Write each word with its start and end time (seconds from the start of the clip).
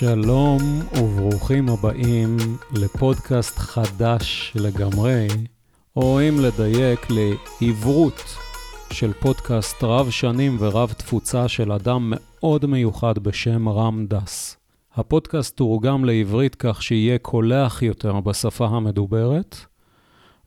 שלום 0.00 0.58
וברוכים 1.00 1.68
הבאים 1.68 2.36
לפודקאסט 2.72 3.58
חדש 3.58 4.52
לגמרי, 4.56 5.28
או 5.96 6.20
אם 6.20 6.40
לדייק, 6.40 7.06
לעברות 7.10 8.22
של 8.92 9.12
פודקאסט 9.12 9.84
רב 9.84 10.10
שנים 10.10 10.56
ורב 10.60 10.92
תפוצה 10.92 11.48
של 11.48 11.72
אדם 11.72 12.12
מאוד 12.16 12.66
מיוחד 12.66 13.18
בשם 13.18 13.68
רם 13.68 14.06
דס. 14.06 14.56
הפודקאסט 14.94 15.56
תורגם 15.56 16.04
לעברית 16.04 16.54
כך 16.54 16.82
שיהיה 16.82 17.18
קולח 17.18 17.82
יותר 17.82 18.20
בשפה 18.20 18.66
המדוברת, 18.66 19.56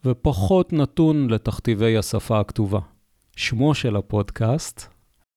ופחות 0.05 0.73
נתון 0.73 1.29
לתכתיבי 1.29 1.97
השפה 1.97 2.39
הכתובה. 2.39 2.79
שמו 3.35 3.75
של 3.75 3.95
הפודקאסט, 3.95 4.87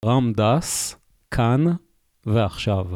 רם 0.04 0.32
דס, 0.36 0.96
כאן 1.30 1.64
ועכשיו. 2.26 2.86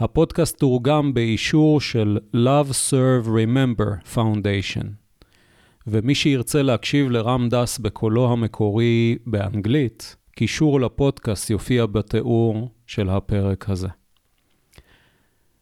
הפודקאסט 0.00 0.58
תורגם 0.58 1.14
באישור 1.14 1.80
של 1.80 2.18
Love 2.34 2.70
Serve 2.90 3.26
Remember 3.26 4.14
Foundation. 4.16 4.86
ומי 5.86 6.14
שירצה 6.14 6.62
להקשיב 6.62 7.10
לרם 7.10 7.48
דס 7.48 7.78
בקולו 7.78 8.32
המקורי 8.32 9.18
באנגלית, 9.26 10.16
קישור 10.36 10.80
לפודקאסט 10.80 11.50
יופיע 11.50 11.86
בתיאור 11.86 12.70
של 12.86 13.08
הפרק 13.08 13.70
הזה. 13.70 13.88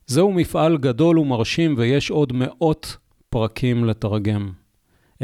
זהו 0.06 0.32
מפעל 0.32 0.78
גדול 0.78 1.18
ומרשים 1.18 1.74
ויש 1.78 2.10
עוד 2.10 2.32
מאות 2.32 2.96
פרקים 3.30 3.84
לתרגם. 3.84 4.50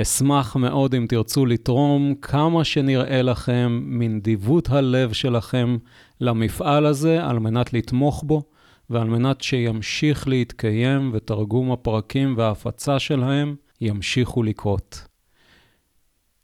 אשמח 0.02 0.56
מאוד 0.56 0.94
אם 0.94 1.06
תרצו 1.08 1.46
לתרום 1.46 2.14
כמה 2.22 2.64
שנראה 2.64 3.22
לכם 3.22 3.80
מנדיבות 3.84 4.68
הלב 4.70 5.12
שלכם 5.12 5.76
למפעל 6.20 6.86
הזה 6.86 7.24
על 7.24 7.38
מנת 7.38 7.72
לתמוך 7.72 8.24
בו 8.26 8.42
ועל 8.90 9.08
מנת 9.08 9.40
שימשיך 9.40 10.28
להתקיים 10.28 11.10
ותרגום 11.14 11.72
הפרקים 11.72 12.34
וההפצה 12.36 12.98
שלהם 12.98 13.56
ימשיכו 13.80 14.42
לקרות. 14.42 15.06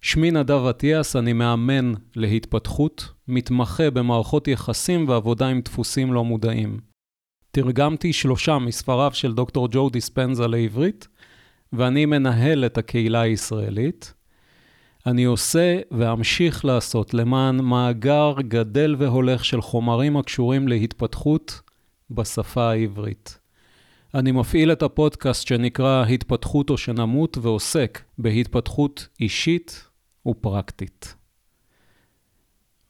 שמי 0.02 0.30
נדב 0.30 0.66
אטיאס, 0.70 1.16
אני 1.16 1.33
מאמן 1.33 1.92
להתפתחות, 2.16 3.12
מתמחה 3.28 3.91
במערכות 3.91 4.48
יחסים 4.48 5.08
ועבודה 5.08 5.48
עם 5.48 5.61
דפוסים 5.61 6.12
לא 6.12 6.24
מודעים. 6.24 6.80
תרגמתי 7.50 8.12
שלושה 8.12 8.58
מספריו 8.58 9.11
של 9.14 9.34
דוקטור 9.34 9.68
ג'ו 9.70 9.91
דיספנזה 9.91 10.46
לעברית, 10.46 11.08
ואני 11.72 12.06
מנהל 12.06 12.66
את 12.66 12.78
הקהילה 12.78 13.20
הישראלית. 13.20 14.14
אני 15.06 15.24
עושה 15.24 15.80
ואמשיך 15.91 16.64
לעשות 16.64 17.14
למען 17.14 17.56
מאגר 17.56 18.34
גדל 18.48 18.96
והולך 18.98 19.44
של 19.44 19.61
חומרים 19.61 20.16
הקשורים 20.16 20.68
להתפתחות 20.68 21.61
בשפה 22.11 22.70
העברית. 22.70 23.39
אני 24.14 24.33
מפעיל 24.33 24.72
את 24.72 24.83
הפודקאסט 24.83 25.47
שנקרא 25.47 26.05
התפתחות 26.05 26.70
או 26.70 26.78
שנמות 26.78 27.39
ועוסק 27.39 28.02
בהתפתחות 28.19 29.08
אישית 29.20 29.89
ופרקטית. 30.27 31.14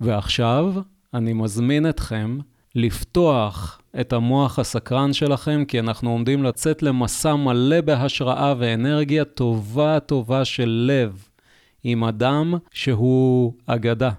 ועכשיו 0.00 0.74
אני 1.14 1.32
מזמין 1.32 1.88
אתכם 1.88 2.38
לפתוח 2.74 3.80
את 4.00 4.12
המוח 4.12 4.58
הסקרן 4.58 5.12
שלכם, 5.12 5.64
כי 5.68 5.80
אנחנו 5.80 6.10
עומדים 6.10 6.42
לצאת 6.42 6.82
למסע 6.82 7.34
מלא 7.34 7.80
בהשראה 7.80 8.55
ואנרגיה 8.58 9.24
טובה 9.24 10.00
טובה 10.00 10.44
של 10.44 10.84
לב, 10.88 11.28
עם 11.84 12.05
אדם 12.05 12.55
שהוא 12.72 13.55
אגדה, 13.66 14.10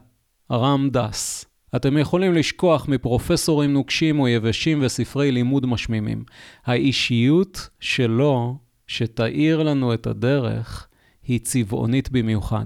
רם 0.52 0.90
דס. 0.92 1.51
אתם 1.76 1.98
יכולים 1.98 2.34
לשכוח 2.34 2.88
מפרופסורים 2.88 3.74
נוקשים 3.74 4.20
או 4.20 4.28
יבשים 4.28 4.80
וספרי 4.82 5.32
לימוד 5.32 5.66
משמימים. 5.66 6.24
האישיות 6.66 7.70
שלו, 7.80 8.58
שתאיר 8.88 9.64
לנו 9.64 9.94
את 9.94 10.08
הדרך, 10.08 10.88
היא 11.24 11.40
צבעונית 11.40 12.12
במיוחד. 12.12 12.66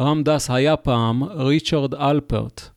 רם 0.00 0.22
דס 0.22 0.50
היה 0.50 0.76
פעם 0.76 1.22
ריצ'רד 1.22 1.94
אלפרט, 1.94 2.70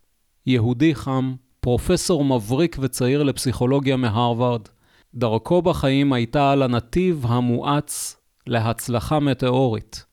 יהודי 0.46 0.96
חם, 0.96 1.36
פרופסור 1.59 2.26
מבריק 2.26 2.78
וצעיר 2.80 3.24
לפסיכולוגיה 3.24 3.98
מהרווארד. 3.98 4.62
דרכו 5.16 5.62
בחיים 5.62 6.14
הייתה 6.14 6.52
על 6.52 6.64
הנתיב 6.64 7.26
המואץ 7.28 8.18
להצלחה 8.48 9.20
מטאורית. 9.20 10.06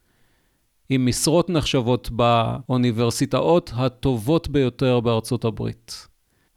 עם 0.90 1.06
משרות 1.06 1.50
נחשבות 1.50 2.10
באוניברסיטאות 2.10 3.72
הטובות 3.76 4.48
ביותר 4.48 5.00
בארצות 5.00 5.44
הברית. 5.44 6.08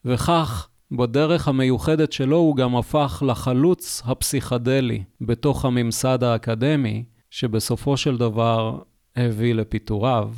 וכך, 0.05 0.67
בדרך 0.91 1.47
המיוחדת 1.47 2.11
שלו 2.11 2.37
הוא 2.37 2.55
גם 2.55 2.75
הפך 2.75 3.23
לחלוץ 3.27 4.01
הפסיכדלי 4.05 5.03
בתוך 5.21 5.65
הממסד 5.65 6.23
האקדמי, 6.23 7.03
שבסופו 7.29 7.97
של 7.97 8.17
דבר 8.17 8.79
הביא 9.15 9.53
לפיטוריו. 9.53 10.29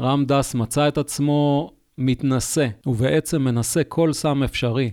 רם 0.00 0.24
דס 0.24 0.54
מצא 0.54 0.88
את 0.88 0.98
עצמו 0.98 1.72
מתנשא, 1.98 2.66
ובעצם 2.86 3.42
מנסה 3.42 3.84
כל 3.84 4.12
סם 4.12 4.42
אפשרי, 4.42 4.90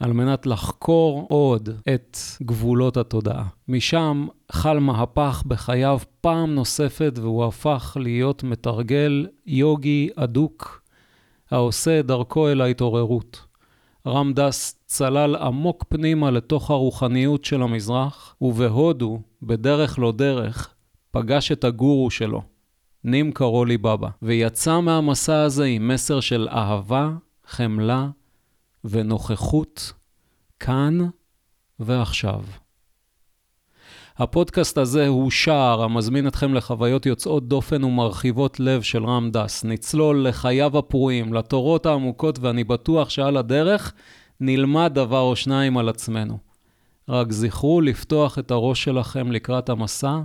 על 0.00 0.12
מנת 0.12 0.46
לחקור 0.46 1.26
עוד 1.30 1.68
את 1.94 2.18
גבולות 2.42 2.96
התודעה. 2.96 3.44
משם 3.68 4.26
חל 4.52 4.78
מהפך 4.78 5.42
בחייו 5.46 5.98
פעם 6.20 6.54
נוספת, 6.54 7.12
והוא 7.16 7.44
הפך 7.44 7.96
להיות 8.00 8.42
מתרגל 8.42 9.26
יוגי 9.46 10.08
אדוק, 10.16 10.82
העושה 11.50 12.02
דרכו 12.02 12.48
אל 12.48 12.60
ההתעוררות. 12.60 13.44
רם 14.06 14.32
דס 14.32 14.78
צלל 14.86 15.36
עמוק 15.36 15.84
פנימה 15.88 16.30
לתוך 16.30 16.70
הרוחניות 16.70 17.44
של 17.44 17.62
המזרח, 17.62 18.36
ובהודו, 18.40 19.20
בדרך 19.42 19.98
לא 19.98 20.12
דרך, 20.12 20.74
פגש 21.10 21.52
את 21.52 21.64
הגורו 21.64 22.10
שלו, 22.10 22.42
נים 23.04 23.32
קרולי 23.32 23.78
בבא, 23.78 24.08
ויצא 24.22 24.80
מהמסע 24.80 25.42
הזה 25.42 25.64
עם 25.64 25.88
מסר 25.88 26.20
של 26.20 26.48
אהבה, 26.50 27.10
חמלה 27.46 28.08
ונוכחות 28.84 29.92
כאן 30.60 30.98
ועכשיו. 31.80 32.44
הפודקאסט 34.18 34.78
הזה 34.78 35.06
הוא 35.06 35.30
שער 35.30 35.82
המזמין 35.82 36.26
אתכם 36.26 36.54
לחוויות 36.54 37.06
יוצאות 37.06 37.48
דופן 37.48 37.84
ומרחיבות 37.84 38.60
לב 38.60 38.82
של 38.82 39.04
רם 39.04 39.30
דס. 39.30 39.64
נצלול 39.64 40.28
לחייו 40.28 40.78
הפרועים, 40.78 41.34
לתורות 41.34 41.86
העמוקות, 41.86 42.38
ואני 42.38 42.64
בטוח 42.64 43.10
שעל 43.10 43.36
הדרך 43.36 43.92
נלמד 44.40 44.90
דבר 44.94 45.20
או 45.20 45.36
שניים 45.36 45.78
על 45.78 45.88
עצמנו. 45.88 46.38
רק 47.08 47.32
זכרו 47.32 47.80
לפתוח 47.80 48.38
את 48.38 48.50
הראש 48.50 48.84
שלכם 48.84 49.32
לקראת 49.32 49.68
המסע, 49.68 50.18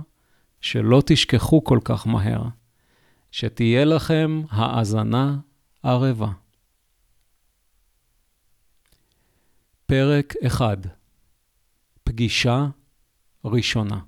שלא 0.60 1.02
תשכחו 1.06 1.64
כל 1.64 1.78
כך 1.84 2.06
מהר. 2.06 2.42
שתהיה 3.30 3.84
לכם 3.84 4.42
האזנה 4.50 5.36
ערבה. 5.82 6.28
פרק 9.86 10.34
1 10.46 10.78
פגישה 12.04 12.66
ראשונה 13.44 14.00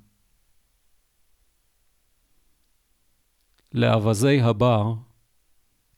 לאווזי 3.73 4.41
הבר 4.41 4.95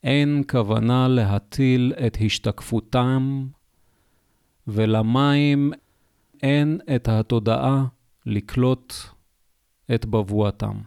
אין 0.03 0.43
כוונה 0.49 1.07
להטיל 1.07 1.93
את 2.07 2.17
השתקפותם, 2.25 3.47
ולמים 4.67 5.71
אין 6.43 6.79
את 6.95 7.07
התודעה 7.07 7.85
לקלוט 8.25 8.93
את 9.95 10.05
בבואתם. 10.05 10.81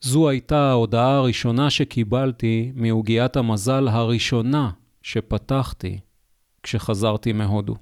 זו 0.00 0.28
הייתה 0.28 0.58
ההודעה 0.70 1.16
הראשונה 1.16 1.70
שקיבלתי 1.70 2.72
מעוגיית 2.74 3.36
המזל 3.36 3.88
הראשונה 3.88 4.70
שפתחתי 5.04 6.00
כשחזרתי 6.62 7.32
מהודו. 7.32 7.74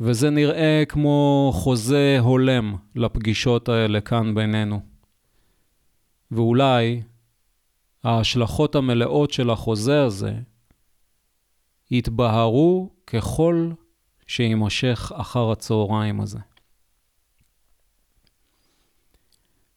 וזה 0.00 0.30
נראה 0.30 0.82
כמו 0.88 1.50
חוזה 1.54 2.16
הולם 2.20 2.76
לפגישות 2.94 3.68
האלה 3.68 4.00
כאן 4.00 4.34
בינינו. 4.34 4.80
ואולי 6.30 7.02
ההשלכות 8.04 8.74
המלאות 8.74 9.30
של 9.30 9.50
החוזה 9.50 10.02
הזה 10.04 10.34
יתבהרו 11.90 12.90
ככל 13.06 13.70
שיימשך 14.26 15.12
אחר 15.14 15.50
הצהריים 15.50 16.20
הזה. 16.20 16.38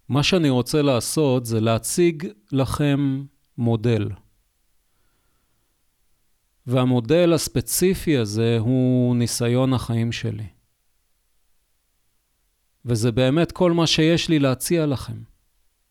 מה 0.10 0.24
שאני 0.24 0.50
רוצה 0.50 0.82
לעשות 0.82 1.46
זה 1.46 1.62
להציג 1.62 2.28
לכם 2.52 3.26
מודל. 3.58 4.10
והמודל 6.68 7.34
הספציפי 7.34 8.18
הזה 8.18 8.58
הוא 8.60 9.16
ניסיון 9.16 9.74
החיים 9.74 10.12
שלי. 10.12 10.48
וזה 12.86 13.12
באמת 13.12 13.52
כל 13.52 13.72
מה 13.72 13.88
שיש 13.88 14.30
לי 14.30 14.40
להציע 14.40 14.86
לכם, 14.86 15.18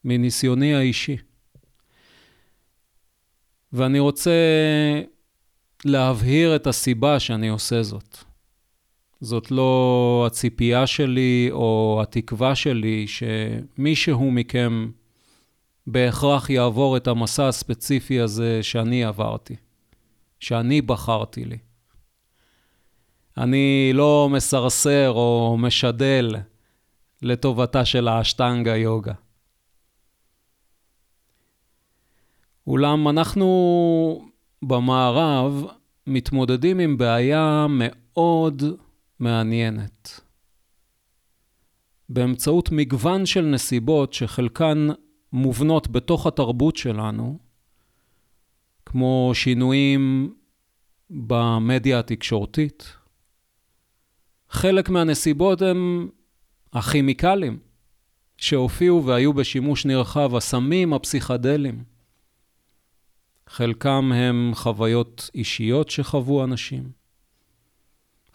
מניסיוני 0.05 0.75
האישי. 0.75 1.17
ואני 3.73 3.99
רוצה 3.99 4.31
להבהיר 5.85 6.57
את 6.57 6.67
הסיבה 6.67 7.21
שאני 7.21 7.49
עושה 7.49 7.83
זאת. 7.83 8.19
זאת 9.21 9.51
לא 9.51 10.25
הציפייה 10.27 10.87
שלי 10.87 11.49
או 11.53 12.01
התקווה 12.03 12.55
שלי 12.55 13.07
שמישהו 13.07 14.31
מכם 14.31 14.91
בהכרח 15.87 16.51
יעבור 16.51 16.97
את 16.97 17.07
המסע 17.07 17.49
הספציפי 17.49 18.21
הזה 18.21 18.63
שאני 18.63 19.05
עברתי, 19.05 19.57
שאני 20.45 20.83
בחרתי 20.83 21.45
לי. 21.45 21.59
אני 23.37 23.91
לא 23.95 24.29
מסרסר 24.33 25.11
או 25.11 25.57
משדל 25.59 26.35
לטובתה 27.23 27.85
של 27.85 28.09
האשטנגה 28.09 28.77
יוגה. 28.77 29.13
אולם 32.67 33.09
אנחנו 33.09 34.29
במערב 34.63 35.65
מתמודדים 36.07 36.79
עם 36.79 36.97
בעיה 36.97 37.67
מאוד 37.71 38.63
מעניינת. 39.21 40.21
באמצעות 42.09 42.69
מגוון 42.73 43.27
של 43.27 43.45
נסיבות 43.45 44.13
שחלקן 44.13 44.89
מובנות 45.33 45.89
בתוך 45.89 46.27
התרבות 46.27 46.77
שלנו, 46.77 47.39
כמו 48.95 49.31
שינויים 49.35 50.35
במדיה 51.11 51.99
התקשורתית. 51.99 52.97
חלק 54.49 54.89
מהנסיבות 54.89 55.63
הם 55.63 56.09
הכימיקלים 56.73 57.59
שהופיעו 58.39 59.07
והיו 59.07 59.33
בשימוש 59.33 59.87
נרחב, 59.87 60.37
הסמים 60.37 60.93
הפסיכדליים. 60.93 61.85
חלקם 63.47 64.13
הם 64.13 64.53
חוויות 64.55 65.31
אישיות 65.35 65.91
שחוו 65.91 66.45
אנשים, 66.45 66.91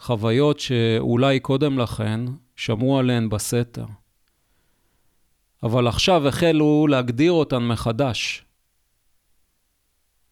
חוויות 0.00 0.60
שאולי 0.60 1.40
קודם 1.40 1.78
לכן 1.78 2.20
שמעו 2.56 2.98
עליהן 2.98 3.28
בסתר, 3.28 3.86
אבל 5.62 5.88
עכשיו 5.88 6.28
החלו 6.28 6.86
להגדיר 6.86 7.32
אותן 7.32 7.62
מחדש. 7.62 8.49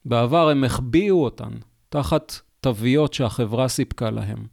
בעבר 0.05 0.49
הם 0.49 0.65
החביאו 0.65 1.25
אותן 1.25 1.51
תחת 1.89 2.41
תוויות 2.61 3.15
שהחברה 3.15 3.69
סיפקה 3.69 4.11
להם, 4.11 4.47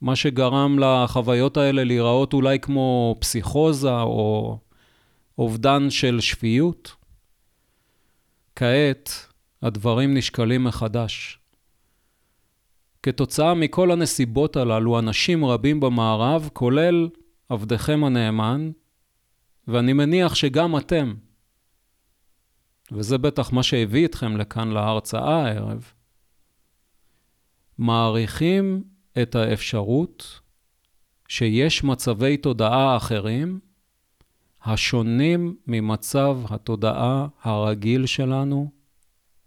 מה 0.00 0.16
שגרם 0.16 0.78
לחוויות 0.78 1.56
האלה 1.56 1.84
להיראות 1.84 2.32
אולי 2.32 2.58
כמו 2.58 3.16
פסיכוזה 3.20 4.00
או 4.00 4.58
אובדן 5.38 5.90
של 5.90 6.20
שפיות. 6.20 6.94
כעת, 8.56 9.10
הדברים 9.62 10.14
נשקלים 10.14 10.64
מחדש. 10.64 11.38
כתוצאה 13.02 13.54
מכל 13.54 13.90
הנסיבות 13.90 14.56
הללו, 14.56 14.98
אנשים 14.98 15.44
רבים 15.44 15.80
במערב, 15.80 16.50
כולל 16.52 17.08
עבדכם 17.48 18.04
הנאמן, 18.04 18.70
ואני 19.68 19.92
מניח 19.92 20.34
שגם 20.34 20.76
אתם, 20.76 21.14
וזה 22.92 23.18
בטח 23.18 23.52
מה 23.52 23.62
שהביא 23.62 24.06
אתכם 24.06 24.36
לכאן 24.36 24.68
להרצאה 24.68 25.46
הערב, 25.46 25.92
מעריכים 27.78 28.84
את 29.22 29.34
האפשרות 29.34 30.40
שיש 31.28 31.84
מצבי 31.84 32.36
תודעה 32.36 32.96
אחרים 32.96 33.60
השונים 34.64 35.56
ממצב 35.66 36.38
התודעה 36.44 37.26
הרגיל 37.42 38.06
שלנו 38.06 38.70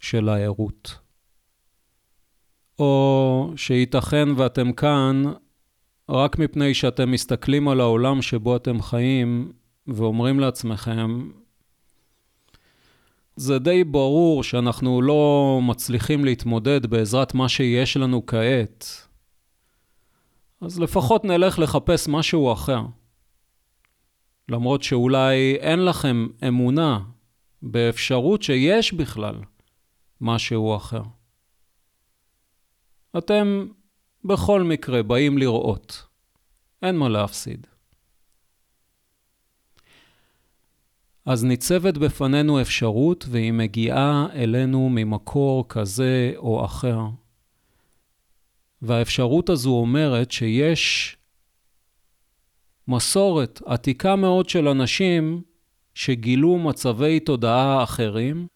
של 0.00 0.28
הערות. 0.28 0.98
או 2.78 3.52
שייתכן 3.56 4.28
ואתם 4.36 4.72
כאן 4.72 5.22
רק 6.08 6.38
מפני 6.38 6.74
שאתם 6.74 7.10
מסתכלים 7.10 7.68
על 7.68 7.80
העולם 7.80 8.22
שבו 8.22 8.56
אתם 8.56 8.82
חיים 8.82 9.52
ואומרים 9.86 10.40
לעצמכם, 10.40 11.30
זה 13.36 13.58
די 13.58 13.84
ברור 13.84 14.42
שאנחנו 14.42 15.02
לא 15.02 15.58
מצליחים 15.62 16.24
להתמודד 16.24 16.86
בעזרת 16.86 17.34
מה 17.34 17.48
שיש 17.48 17.96
לנו 17.96 18.26
כעת, 18.26 19.06
אז 20.60 20.80
לפחות 20.80 21.24
נלך 21.24 21.58
לחפש 21.58 22.08
משהו 22.08 22.52
אחר. 22.52 22.80
למרות 24.48 24.82
שאולי 24.82 25.56
אין 25.56 25.84
לכם 25.84 26.26
אמונה 26.48 27.00
באפשרות 27.62 28.42
שיש 28.42 28.92
בכלל 28.92 29.34
משהו 30.20 30.76
אחר. 30.76 31.02
אתם 33.18 33.66
בכל 34.24 34.62
מקרה 34.62 35.02
באים 35.02 35.38
לראות, 35.38 36.06
אין 36.82 36.96
מה 36.96 37.08
להפסיד. 37.08 37.66
אז 41.26 41.44
ניצבת 41.44 41.98
בפנינו 41.98 42.60
אפשרות 42.60 43.24
והיא 43.28 43.52
מגיעה 43.52 44.26
אלינו 44.34 44.88
ממקור 44.88 45.68
כזה 45.68 46.32
או 46.36 46.64
אחר. 46.64 46.98
והאפשרות 48.82 49.50
הזו 49.50 49.70
אומרת 49.70 50.30
שיש 50.30 51.16
מסורת 52.88 53.60
עתיקה 53.66 54.16
מאוד 54.16 54.48
של 54.48 54.68
אנשים 54.68 55.42
שגילו 55.94 56.58
מצבי 56.58 57.20
תודעה 57.20 57.82
אחרים, 57.82 58.46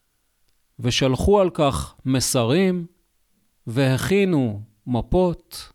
ושלחו 0.78 1.40
על 1.40 1.50
כך 1.50 1.94
מסרים 2.04 2.86
והכינו 3.66 4.62
מפות. 4.86 5.72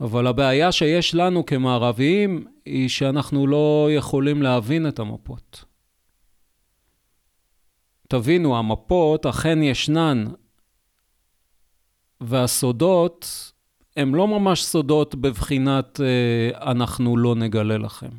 אבל 0.00 0.26
הבעיה 0.26 0.72
שיש 0.72 1.14
לנו 1.14 1.46
כמערביים 1.46 2.53
היא 2.66 2.88
שאנחנו 2.88 3.46
לא 3.46 3.88
יכולים 3.90 4.42
להבין 4.42 4.88
את 4.88 4.98
המפות. 4.98 5.64
תבינו, 8.08 8.58
המפות 8.58 9.26
אכן 9.26 9.62
ישנן, 9.62 10.24
והסודות 12.20 13.52
הם 13.96 14.14
לא 14.14 14.28
ממש 14.28 14.64
סודות 14.64 15.14
בבחינת 15.14 16.00
אה, 16.00 16.70
אנחנו 16.70 17.16
לא 17.16 17.34
נגלה 17.34 17.78
לכם. 17.78 18.10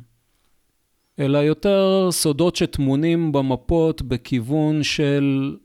אלא 1.18 1.38
יותר 1.38 2.08
סודות 2.10 2.56
שטמונים 2.56 3.32
במפות 3.32 4.02
בכיוון 4.02 4.82
של 4.82 5.56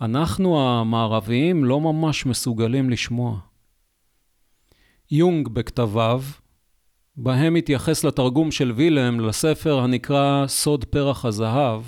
אנחנו 0.00 0.60
המערביים 0.60 1.64
לא 1.64 1.80
ממש 1.80 2.26
מסוגלים 2.26 2.90
לשמוע. 2.90 3.40
יונג 5.10 5.48
בכתביו, 5.48 6.22
בהם 7.20 7.54
התייחס 7.54 8.04
לתרגום 8.04 8.50
של 8.50 8.72
וילם 8.76 9.20
לספר 9.20 9.78
הנקרא 9.78 10.44
סוד 10.46 10.84
פרח 10.84 11.24
הזהב, 11.24 11.82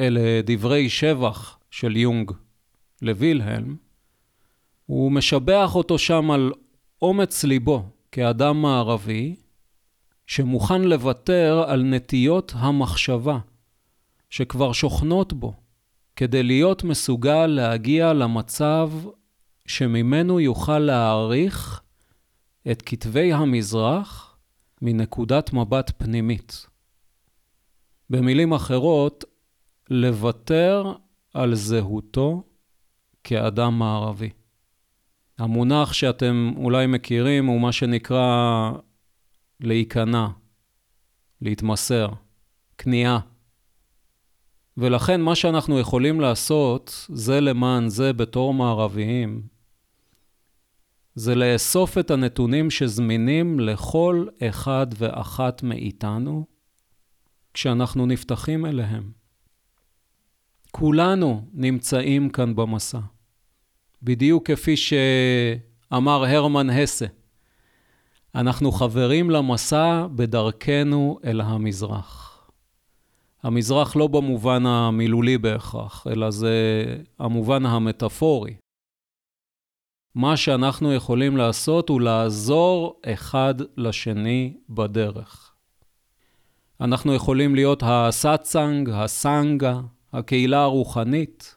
אלה 0.00 0.40
דברי 0.44 0.88
שבח 0.88 1.58
של 1.70 1.96
יונג 1.96 2.32
לווילהלם, 3.02 3.76
הוא 4.86 5.12
משבח 5.12 5.74
אותו 5.74 5.98
שם 5.98 6.30
על 6.30 6.52
אומץ 7.02 7.44
ליבו 7.44 7.82
כאדם 8.12 8.62
מערבי, 8.62 9.36
שמוכן 10.26 10.82
לוותר 10.82 11.64
על 11.66 11.82
נטיות 11.82 12.52
המחשבה 12.56 13.38
שכבר 14.30 14.72
שוכנות 14.72 15.32
בו, 15.32 15.52
כדי 16.16 16.42
להיות 16.42 16.84
מסוגל 16.84 17.46
להגיע 17.46 18.12
למצב 18.12 18.90
שממנו 19.66 20.40
יוכל 20.40 20.78
להעריך 20.78 21.80
את 22.70 22.82
כתבי 22.86 23.32
המזרח 23.32 24.23
מנקודת 24.86 25.52
מבט 25.52 25.92
פנימית. 25.96 26.66
במילים 28.10 28.52
אחרות, 28.52 29.24
לוותר 29.90 30.92
על 31.34 31.54
זהותו 31.54 32.42
כאדם 33.24 33.78
מערבי. 33.78 34.30
המונח 35.38 35.92
שאתם 35.92 36.52
אולי 36.56 36.86
מכירים 36.86 37.46
הוא 37.46 37.60
מה 37.60 37.72
שנקרא 37.72 38.72
להיכנע, 39.60 40.28
להתמסר, 41.40 42.08
כניעה. 42.78 43.20
ולכן 44.76 45.20
מה 45.20 45.34
שאנחנו 45.34 45.78
יכולים 45.78 46.20
לעשות, 46.20 47.06
זה 47.08 47.40
למען 47.40 47.88
זה 47.88 48.12
בתור 48.12 48.54
מערביים, 48.54 49.42
זה 51.14 51.34
לאסוף 51.34 51.98
את 51.98 52.10
הנתונים 52.10 52.70
שזמינים 52.70 53.60
לכל 53.60 54.26
אחד 54.42 54.86
ואחת 54.98 55.62
מאיתנו 55.62 56.46
כשאנחנו 57.54 58.06
נפתחים 58.06 58.66
אליהם. 58.66 59.10
כולנו 60.70 61.48
נמצאים 61.52 62.28
כאן 62.28 62.56
במסע. 62.56 62.98
בדיוק 64.02 64.50
כפי 64.50 64.76
שאמר 64.76 66.24
הרמן 66.24 66.70
הסה, 66.70 67.06
אנחנו 68.34 68.72
חברים 68.72 69.30
למסע 69.30 70.06
בדרכנו 70.14 71.18
אל 71.24 71.40
המזרח. 71.40 72.24
המזרח 73.42 73.96
לא 73.96 74.06
במובן 74.06 74.66
המילולי 74.66 75.38
בהכרח, 75.38 76.06
אלא 76.06 76.30
זה 76.30 76.84
המובן 77.18 77.66
המטאפורי. 77.66 78.54
מה 80.14 80.36
שאנחנו 80.36 80.94
יכולים 80.94 81.36
לעשות 81.36 81.88
הוא 81.88 82.00
לעזור 82.00 83.00
אחד 83.06 83.54
לשני 83.76 84.56
בדרך. 84.68 85.52
אנחנו 86.80 87.14
יכולים 87.14 87.54
להיות 87.54 87.82
הסאצנג, 87.86 88.90
הסנגה, 88.92 89.80
הקהילה 90.12 90.62
הרוחנית. 90.62 91.56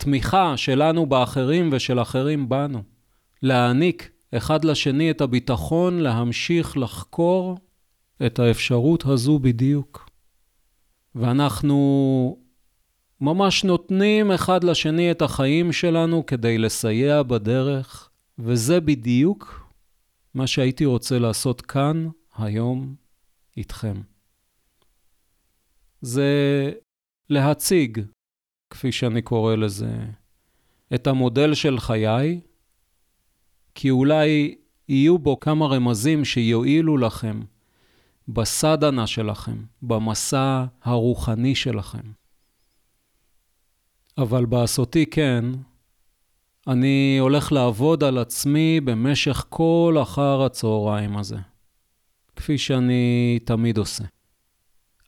תמיכה 0.00 0.56
שלנו 0.56 1.06
באחרים 1.06 1.70
ושל 1.72 2.02
אחרים 2.02 2.48
בנו. 2.48 2.82
להעניק 3.42 4.10
אחד 4.36 4.64
לשני 4.64 5.10
את 5.10 5.20
הביטחון 5.20 5.98
להמשיך 5.98 6.76
לחקור 6.76 7.58
את 8.26 8.38
האפשרות 8.38 9.06
הזו 9.06 9.38
בדיוק. 9.38 10.10
ואנחנו 11.14 12.43
ממש 13.20 13.64
נותנים 13.64 14.30
אחד 14.30 14.64
לשני 14.64 15.10
את 15.10 15.22
החיים 15.22 15.72
שלנו 15.72 16.26
כדי 16.26 16.58
לסייע 16.58 17.22
בדרך, 17.22 18.10
וזה 18.38 18.80
בדיוק 18.80 19.70
מה 20.34 20.46
שהייתי 20.46 20.84
רוצה 20.84 21.18
לעשות 21.18 21.60
כאן, 21.60 22.08
היום, 22.36 22.94
איתכם. 23.56 24.00
זה 26.00 26.72
להציג, 27.30 28.00
כפי 28.70 28.92
שאני 28.92 29.22
קורא 29.22 29.54
לזה, 29.54 29.96
את 30.94 31.06
המודל 31.06 31.54
של 31.54 31.78
חיי, 31.78 32.40
כי 33.74 33.90
אולי 33.90 34.54
יהיו 34.88 35.18
בו 35.18 35.40
כמה 35.40 35.66
רמזים 35.66 36.24
שיועילו 36.24 36.98
לכם 36.98 37.40
בסדנה 38.28 39.06
שלכם, 39.06 39.64
במסע 39.82 40.64
הרוחני 40.82 41.54
שלכם. 41.54 42.23
אבל 44.18 44.46
בעשותי 44.46 45.06
כן, 45.06 45.44
אני 46.66 47.16
הולך 47.20 47.52
לעבוד 47.52 48.04
על 48.04 48.18
עצמי 48.18 48.80
במשך 48.80 49.44
כל 49.48 49.96
אחר 50.02 50.42
הצהריים 50.42 51.16
הזה, 51.16 51.36
כפי 52.36 52.58
שאני 52.58 53.38
תמיד 53.44 53.78
עושה. 53.78 54.04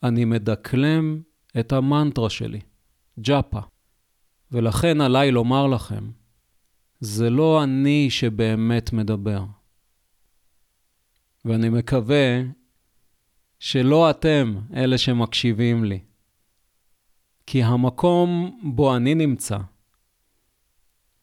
אני 0.02 0.24
מדקלם 0.24 1.20
את 1.60 1.72
המנטרה 1.72 2.30
שלי, 2.30 2.60
ג'אפה, 3.20 3.60
ולכן 4.52 5.00
עליי 5.00 5.30
לומר 5.30 5.66
לכם, 5.66 6.10
זה 7.00 7.30
לא 7.30 7.64
אני 7.64 8.10
שבאמת 8.10 8.92
מדבר. 8.92 9.44
ואני 11.44 11.68
מקווה 11.68 12.42
שלא 13.58 14.10
אתם 14.10 14.56
אלה 14.74 14.98
שמקשיבים 14.98 15.84
לי. 15.84 16.00
כי 17.46 17.62
המקום 17.62 18.58
בו 18.62 18.96
אני 18.96 19.14
נמצא, 19.14 19.58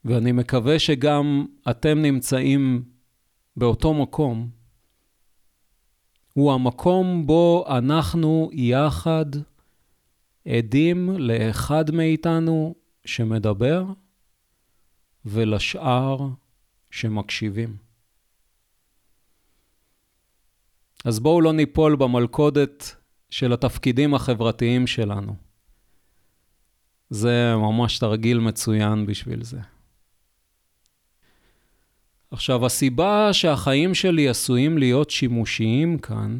ואני 0.05 0.31
מקווה 0.31 0.79
שגם 0.79 1.45
אתם 1.69 1.97
נמצאים 2.01 2.83
באותו 3.57 3.93
מקום, 3.93 4.49
הוא 6.33 6.53
המקום 6.53 7.27
בו 7.27 7.65
אנחנו 7.77 8.49
יחד 8.53 9.25
עדים 10.47 11.09
לאחד 11.09 11.91
מאיתנו 11.91 12.75
שמדבר 13.05 13.85
ולשאר 15.25 16.17
שמקשיבים. 16.91 17.77
אז 21.05 21.19
בואו 21.19 21.41
לא 21.41 21.53
ניפול 21.53 21.95
במלכודת 21.95 22.95
של 23.29 23.53
התפקידים 23.53 24.13
החברתיים 24.13 24.87
שלנו. 24.87 25.52
זה 27.13 27.55
ממש 27.55 27.99
תרגיל 27.99 28.39
מצוין 28.39 29.05
בשביל 29.05 29.43
זה. 29.43 29.59
עכשיו, 32.31 32.65
הסיבה 32.65 33.33
שהחיים 33.33 33.93
שלי 33.93 34.29
עשויים 34.29 34.77
להיות 34.77 35.09
שימושיים 35.09 35.97
כאן, 35.97 36.39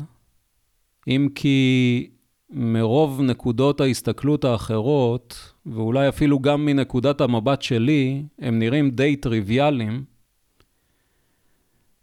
אם 1.07 1.27
כי 1.35 2.09
מרוב 2.49 3.21
נקודות 3.21 3.81
ההסתכלות 3.81 4.45
האחרות, 4.45 5.53
ואולי 5.65 6.09
אפילו 6.09 6.39
גם 6.39 6.65
מנקודת 6.65 7.21
המבט 7.21 7.61
שלי, 7.61 8.23
הם 8.39 8.59
נראים 8.59 8.91
די 8.91 9.15
טריוויאליים, 9.15 10.03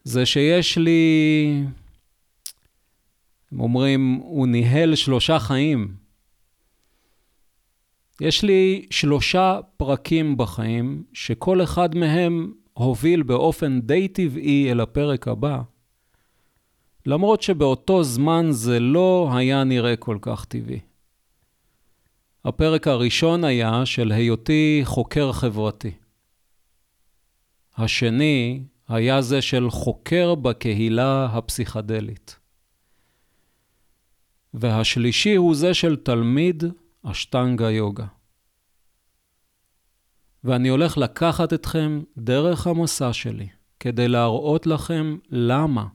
זה 0.05 0.27
שיש 0.27 0.79
לי, 0.79 1.63
הם 3.53 3.61
אומרים, 3.61 4.21
הוא 4.23 4.47
ניהל 4.47 4.95
שלושה 4.95 5.39
חיים. 5.39 6.00
יש 8.21 8.43
לי 8.43 8.87
שלושה 8.91 9.61
פרקים 9.77 10.37
בחיים, 10.37 11.05
שכל 11.13 11.63
אחד 11.63 11.95
מהם 11.95 12.53
הוביל 12.73 13.23
באופן 13.23 13.81
די 13.81 14.09
טבעי 14.09 14.71
אל 14.71 14.81
הפרק 14.81 15.29
הבא, 15.29 15.63
למרות 17.07 17.43
שבאותו 17.43 18.05
זמן 18.05 18.47
זה 18.51 18.81
לא 18.81 19.31
היה 19.35 19.65
נראה 19.65 19.97
כל 19.97 20.19
כך 20.21 20.45
טבעי. 20.45 20.81
הפרק 22.45 22.89
הראשון 22.89 23.45
היה 23.45 23.87
של 23.87 24.13
היותי 24.13 24.81
חוקר 24.85 25.33
חברתי. 25.33 25.91
השני 27.77 28.63
היה 28.89 29.23
זה 29.23 29.43
של 29.43 29.71
חוקר 29.71 30.35
בקהילה 30.35 31.29
הפסיכדלית. 31.33 32.37
והשלישי 34.55 35.35
הוא 35.35 35.55
זה 35.55 35.75
של 35.75 35.97
תלמיד 35.97 36.65
אשטנגה 37.03 37.71
יוגה. 37.71 38.07
ואני 40.45 40.69
הולך 40.69 40.99
לקחת 40.99 41.53
אתכם 41.53 42.03
דרך 42.17 42.67
המסע 42.67 43.13
שלי, 43.13 43.49
כדי 43.81 44.09
להראות 44.09 44.67
לכם 44.67 45.17
למה 45.31 45.87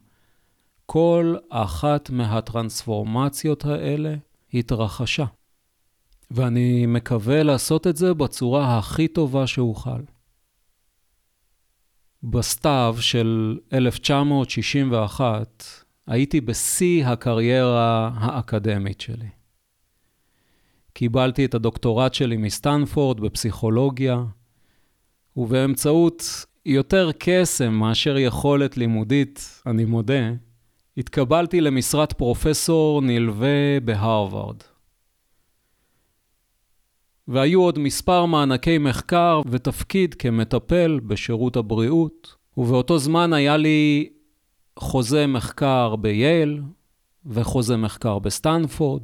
כל 0.86 1.36
אחת 1.50 2.10
מהטרנספורמציות 2.10 3.66
האלה 3.66 4.16
התרחשה. 4.54 5.26
ואני 6.32 6.86
מקווה 6.86 7.44
לעשות 7.44 7.88
את 7.88 7.96
זה 7.96 8.14
בצורה 8.14 8.78
הכי 8.78 9.08
טובה 9.08 9.48
שאוכל. 9.48 10.02
בסתיו 12.24 12.96
של 13.00 13.60
1961 13.74 15.64
הייתי 16.08 16.42
בשיא 16.42 17.06
הקריירה 17.06 18.12
האקדמית 18.16 19.02
שלי. 19.02 19.30
קיבלתי 20.98 21.46
את 21.46 21.54
הדוקטורט 21.54 22.14
שלי 22.14 22.38
מסטנפורד 22.38 23.20
בפסיכולוגיה, 23.20 24.24
ובאמצעות 25.38 26.46
יותר 26.66 27.12
קסם 27.20 27.74
מאשר 27.74 28.18
יכולת 28.18 28.78
לימודית, 28.78 29.62
אני 29.66 29.86
מודה, 29.86 30.32
התקבלתי 30.98 31.62
למשרת 31.62 32.14
פרופסור 32.14 33.02
נלווה 33.02 33.80
בהרווארד. 33.86 34.56
והיו 37.28 37.62
עוד 37.62 37.80
מספר 37.80 38.26
מענקי 38.26 38.78
מחקר 38.78 39.42
ותפקיד 39.50 40.14
כמטפל 40.14 41.00
בשירות 41.08 41.56
הבריאות, 41.56 42.36
ובאותו 42.58 42.98
זמן 42.98 43.34
היה 43.34 43.58
לי 43.58 44.10
חוזה 44.80 45.28
מחקר 45.28 45.96
בייל 45.96 46.62
וחוזה 47.26 47.78
מחקר 47.78 48.20
בסטנפורד, 48.20 49.02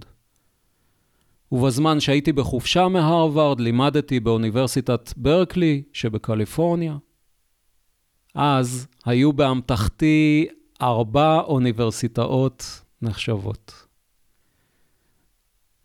ובזמן 1.52 2.00
שהייתי 2.00 2.32
בחופשה 2.32 2.88
מהרווארד 2.88 3.60
לימדתי 3.60 4.20
באוניברסיטת 4.20 5.14
ברקלי 5.18 5.84
שבקליפורניה. 5.94 6.98
אז 8.36 8.88
היו 9.06 9.34
באמתחתי 9.34 10.48
ארבע 10.82 11.40
אוניברסיטאות 11.40 12.82
נחשבות. 13.02 13.88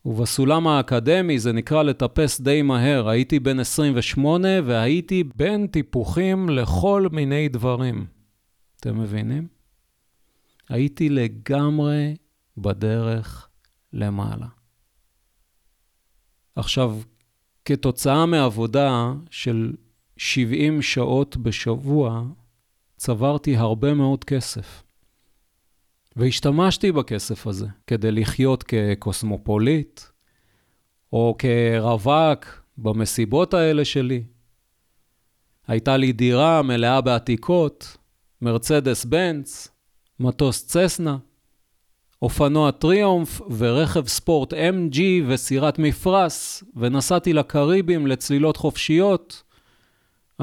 ובסולם 0.04 0.66
האקדמי 0.68 1.38
זה 1.38 1.52
נקרא 1.52 1.82
לטפס 1.82 2.40
די 2.40 2.62
מהר. 2.62 3.08
הייתי 3.08 3.40
בן 3.40 3.60
28 3.60 4.48
והייתי 4.64 5.24
בין 5.36 5.66
טיפוחים 5.66 6.48
לכל 6.48 7.06
מיני 7.12 7.48
דברים. 7.48 8.06
אתם 8.80 9.00
מבינים? 9.00 9.48
הייתי 10.68 11.08
לגמרי 11.08 12.16
בדרך 12.56 13.48
למעלה. 13.92 14.55
עכשיו, 16.56 16.98
כתוצאה 17.64 18.26
מעבודה 18.26 19.12
של 19.30 19.72
70 20.16 20.82
שעות 20.82 21.36
בשבוע, 21.36 22.22
צברתי 22.96 23.56
הרבה 23.56 23.94
מאוד 23.94 24.24
כסף. 24.24 24.82
והשתמשתי 26.16 26.92
בכסף 26.92 27.46
הזה 27.46 27.66
כדי 27.86 28.12
לחיות 28.12 28.62
כקוסמופוליט, 28.62 30.00
או 31.12 31.36
כרווק 31.38 32.62
במסיבות 32.78 33.54
האלה 33.54 33.84
שלי. 33.84 34.24
הייתה 35.66 35.96
לי 35.96 36.12
דירה 36.12 36.62
מלאה 36.62 37.00
בעתיקות, 37.00 37.96
מרצדס 38.42 39.04
בנץ, 39.04 39.68
מטוס 40.20 40.66
צסנה, 40.66 41.18
אופנוע 42.26 42.70
טריומף 42.70 43.40
ורכב 43.58 44.06
ספורט 44.06 44.52
MG 44.52 44.98
וסירת 45.26 45.78
מפרש, 45.78 46.64
ונסעתי 46.76 47.32
לקריבים 47.32 48.06
לצלילות 48.06 48.56
חופשיות. 48.56 49.42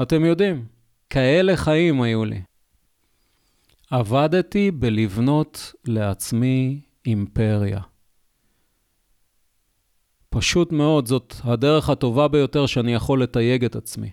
אתם 0.02 0.24
יודעים, 0.24 0.66
כאלה 1.10 1.56
חיים 1.56 2.02
היו 2.02 2.24
לי. 2.24 2.42
עבדתי 3.90 4.70
בלבנות 4.70 5.72
לעצמי 5.84 6.80
אימפריה. 7.06 7.80
פשוט 10.30 10.72
מאוד, 10.72 11.06
זאת 11.06 11.34
הדרך 11.42 11.90
הטובה 11.90 12.28
ביותר 12.28 12.66
שאני 12.66 12.94
יכול 12.94 13.22
לתייג 13.22 13.64
את 13.64 13.76
עצמי. 13.76 14.10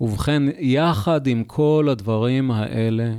ובכן, 0.00 0.42
יחד 0.58 1.26
עם 1.26 1.44
כל 1.44 1.88
הדברים 1.90 2.50
האלה, 2.50 3.14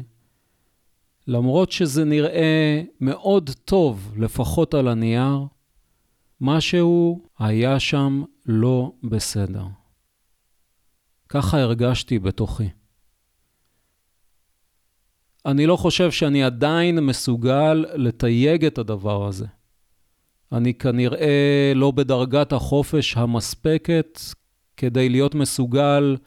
למרות 1.27 1.71
שזה 1.71 2.05
נראה 2.05 2.83
מאוד 3.01 3.49
טוב, 3.65 4.13
לפחות 4.17 4.73
על 4.73 4.87
הנייר, 4.87 5.45
משהו 6.41 7.21
היה 7.39 7.79
שם 7.79 8.23
לא 8.45 8.91
בסדר. 9.03 9.65
ככה 11.29 11.59
הרגשתי 11.59 12.19
בתוכי. 12.19 12.69
אני 15.45 15.65
לא 15.65 15.75
חושב 15.75 16.11
שאני 16.11 16.43
עדיין 16.43 16.99
מסוגל 16.99 17.85
לתייג 17.95 18.65
את 18.65 18.77
הדבר 18.77 19.27
הזה. 19.27 19.45
אני 20.51 20.73
כנראה 20.73 21.71
לא 21.75 21.91
בדרגת 21.91 22.53
החופש 22.53 23.17
המספקת 23.17 24.19
כדי 24.77 25.09
להיות 25.09 25.35
מסוגל 25.35 26.17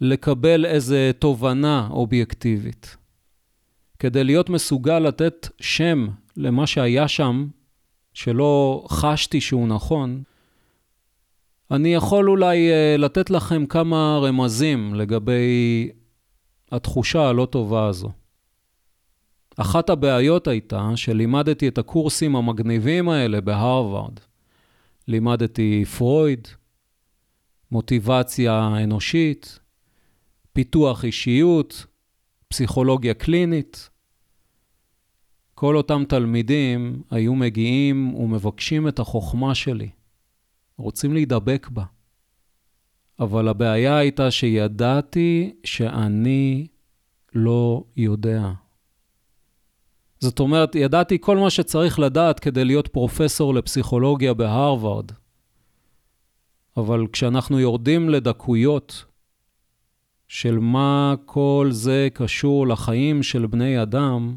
לקבל 0.00 0.66
איזה 0.66 1.10
תובנה 1.18 1.88
אובייקטיבית. 1.90 2.96
כדי 4.00 4.24
להיות 4.24 4.50
מסוגל 4.50 4.98
לתת 4.98 5.48
שם 5.60 6.08
למה 6.36 6.66
שהיה 6.66 7.08
שם, 7.08 7.46
שלא 8.14 8.84
חשתי 8.88 9.40
שהוא 9.40 9.68
נכון, 9.68 10.22
אני 11.70 11.94
יכול 11.94 12.30
אולי 12.30 12.70
אה, 12.70 12.96
לתת 12.98 13.30
לכם 13.30 13.66
כמה 13.66 14.18
רמזים 14.22 14.94
לגבי 14.94 15.90
התחושה 16.72 17.28
הלא 17.28 17.46
טובה 17.50 17.86
הזו. 17.86 18.10
אחת 19.56 19.90
הבעיות 19.90 20.48
הייתה 20.48 20.90
שלימדתי 20.96 21.68
את 21.68 21.78
הקורסים 21.78 22.36
המגניבים 22.36 23.08
האלה 23.08 23.40
בהרווארד. 23.40 24.20
לימדתי 25.08 25.84
פרויד, 25.98 26.48
מוטיבציה 27.72 28.70
אנושית, 28.84 29.58
פיתוח 30.52 31.04
אישיות, 31.04 31.86
פסיכולוגיה 32.48 33.14
קלינית. 33.14 33.89
כל 35.60 35.76
אותם 35.76 36.02
תלמידים 36.08 37.02
היו 37.10 37.34
מגיעים 37.34 38.14
ומבקשים 38.14 38.88
את 38.88 38.98
החוכמה 38.98 39.54
שלי, 39.54 39.88
רוצים 40.76 41.12
להידבק 41.12 41.68
בה. 41.70 41.84
אבל 43.18 43.48
הבעיה 43.48 43.96
הייתה 43.96 44.30
שידעתי 44.30 45.52
שאני 45.64 46.66
לא 47.34 47.84
יודע. 47.96 48.50
זאת 50.20 50.40
אומרת, 50.40 50.74
ידעתי 50.74 51.18
כל 51.20 51.36
מה 51.36 51.50
שצריך 51.50 51.98
לדעת 51.98 52.40
כדי 52.40 52.64
להיות 52.64 52.88
פרופסור 52.88 53.54
לפסיכולוגיה 53.54 54.34
בהרווארד. 54.34 55.12
אבל 56.76 57.06
כשאנחנו 57.12 57.60
יורדים 57.60 58.08
לדקויות 58.08 59.04
של 60.28 60.58
מה 60.58 61.14
כל 61.24 61.68
זה 61.70 62.08
קשור 62.14 62.66
לחיים 62.66 63.22
של 63.22 63.46
בני 63.46 63.82
אדם, 63.82 64.36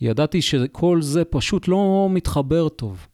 ידעתי 0.00 0.42
שכל 0.42 1.02
זה 1.02 1.24
פשוט 1.24 1.68
לא 1.68 2.08
מתחבר 2.10 2.68
טוב. 2.68 3.06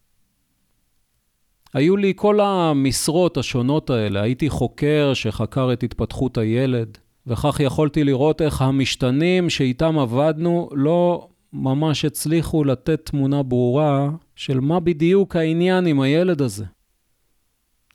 היו 1.75 1.96
לי 1.96 2.12
כל 2.16 2.40
המשרות 2.40 3.37
השונות 3.37 3.90
האלה, 3.90 4.22
הייתי 4.22 4.50
חוקר 4.50 5.11
שחקר 5.14 5.72
את 5.72 5.83
התפתחות 5.83 6.38
הילד, 6.38 6.98
וכך 7.26 7.61
יכולתי 7.61 8.05
לראות 8.05 8.42
איך 8.42 8.62
המשתנים 8.62 9.50
שאיתם 9.50 9.98
עבדנו 9.98 10.68
לא 10.72 11.28
ממש 11.52 12.05
הצליחו 12.05 12.64
לתת 12.64 13.07
תמונה 13.07 13.42
ברורה 13.42 14.11
של 14.37 14.61
מה 14.61 14.81
בדיוק 14.81 15.37
העניין 15.37 15.87
עם 15.87 16.00
הילד 16.00 16.42
הזה. 16.42 16.64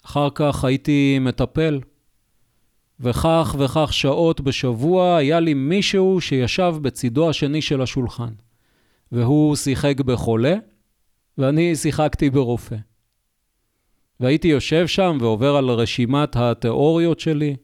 אחר 0.05 0.27
כך 0.36 0.63
הייתי 0.63 1.19
מטפל, 1.21 1.79
וכך 2.99 3.55
וכך 3.60 3.93
שעות 3.93 4.41
בשבוע 4.41 5.15
היה 5.15 5.39
לי 5.39 5.53
מישהו 5.53 6.21
שישב 6.21 6.75
בצידו 6.81 7.29
השני 7.29 7.62
של 7.62 7.81
השולחן, 7.81 8.33
והוא 9.11 9.55
שיחק 9.55 10.01
בחולה, 10.01 10.55
ואני 11.37 11.75
שיחקתי 11.75 12.29
ברופא. 12.29 12.75
והייתי 14.19 14.47
יושב 14.47 14.87
שם 14.87 15.17
ועובר 15.21 15.55
על 15.55 15.69
רשימת 15.69 16.35
התיאוריות 16.35 17.19
שלי, 17.19 17.55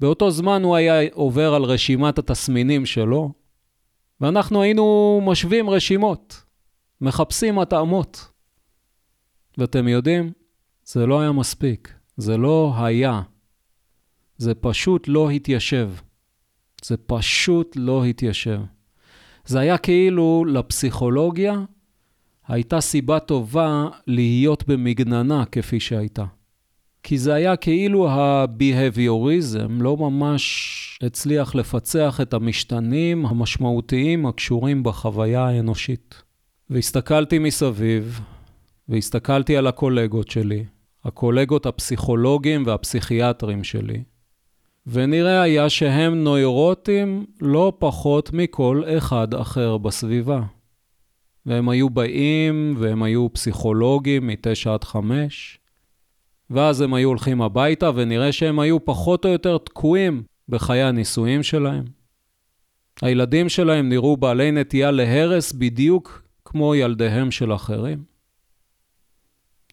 באותו 0.00 0.30
זמן 0.30 0.62
הוא 0.62 0.76
היה 0.76 1.08
עובר 1.12 1.54
על 1.54 1.62
רשימת 1.62 2.18
התסמינים 2.18 2.86
שלו, 2.86 3.32
ואנחנו 4.20 4.62
היינו 4.62 5.20
משווים 5.26 5.70
רשימות, 5.70 6.44
מחפשים 7.00 7.58
התאמות. 7.58 8.28
ואתם 9.58 9.88
יודעים, 9.88 10.32
זה 10.84 11.06
לא 11.06 11.20
היה 11.20 11.32
מספיק, 11.32 11.94
זה 12.16 12.36
לא 12.36 12.72
היה. 12.76 13.22
זה 14.38 14.54
פשוט 14.54 15.08
לא 15.08 15.30
התיישב. 15.30 15.90
זה 16.84 16.96
פשוט 16.96 17.76
לא 17.76 18.04
התיישב. 18.04 18.60
זה 19.46 19.60
היה 19.60 19.78
כאילו 19.78 20.44
לפסיכולוגיה 20.48 21.60
הייתה 22.48 22.80
סיבה 22.80 23.18
טובה 23.18 23.88
להיות 24.06 24.64
במגננה 24.68 25.44
כפי 25.52 25.80
שהייתה. 25.80 26.24
כי 27.02 27.18
זה 27.18 27.34
היה 27.34 27.56
כאילו 27.56 28.08
ה-behaviorism 28.08 29.68
לא 29.68 29.96
ממש 29.96 30.98
הצליח 31.02 31.54
לפצח 31.54 32.20
את 32.22 32.34
המשתנים 32.34 33.26
המשמעותיים 33.26 34.26
הקשורים 34.26 34.82
בחוויה 34.82 35.44
האנושית. 35.44 36.22
והסתכלתי 36.70 37.38
מסביב, 37.38 38.20
והסתכלתי 38.88 39.56
על 39.56 39.66
הקולגות 39.66 40.30
שלי, 40.30 40.64
הקולגות 41.04 41.66
הפסיכולוגיים 41.66 42.62
והפסיכיאטרים 42.66 43.64
שלי, 43.64 44.02
ונראה 44.86 45.42
היה 45.42 45.68
שהם 45.68 46.24
נוירוטים 46.24 47.26
לא 47.40 47.72
פחות 47.78 48.32
מכל 48.32 48.82
אחד 48.98 49.34
אחר 49.34 49.78
בסביבה. 49.78 50.42
והם 51.46 51.68
היו 51.68 51.90
באים 51.90 52.74
והם 52.78 53.02
היו 53.02 53.32
פסיכולוגים 53.32 54.26
מתשע 54.26 54.74
עד 54.74 54.84
חמש, 54.84 55.58
ואז 56.50 56.80
הם 56.80 56.94
היו 56.94 57.08
הולכים 57.08 57.42
הביתה, 57.42 57.90
ונראה 57.94 58.32
שהם 58.32 58.58
היו 58.58 58.84
פחות 58.84 59.24
או 59.24 59.30
יותר 59.30 59.58
תקועים 59.58 60.22
בחיי 60.48 60.82
הנישואים 60.82 61.42
שלהם. 61.42 61.84
הילדים 63.02 63.48
שלהם 63.48 63.88
נראו 63.88 64.16
בעלי 64.16 64.50
נטייה 64.50 64.90
להרס 64.90 65.52
בדיוק 65.52 66.22
כמו 66.44 66.74
ילדיהם 66.74 67.30
של 67.30 67.54
אחרים. 67.54 68.04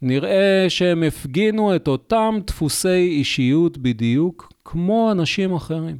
נראה 0.02 0.66
שהם 0.70 1.04
הפגינו 1.04 1.76
את 1.76 1.88
אותם 1.88 2.36
דפוסי 2.48 3.08
אישיות 3.10 3.78
בדיוק 3.78 4.53
כמו 4.74 5.12
אנשים 5.12 5.56
אחרים. 5.56 6.00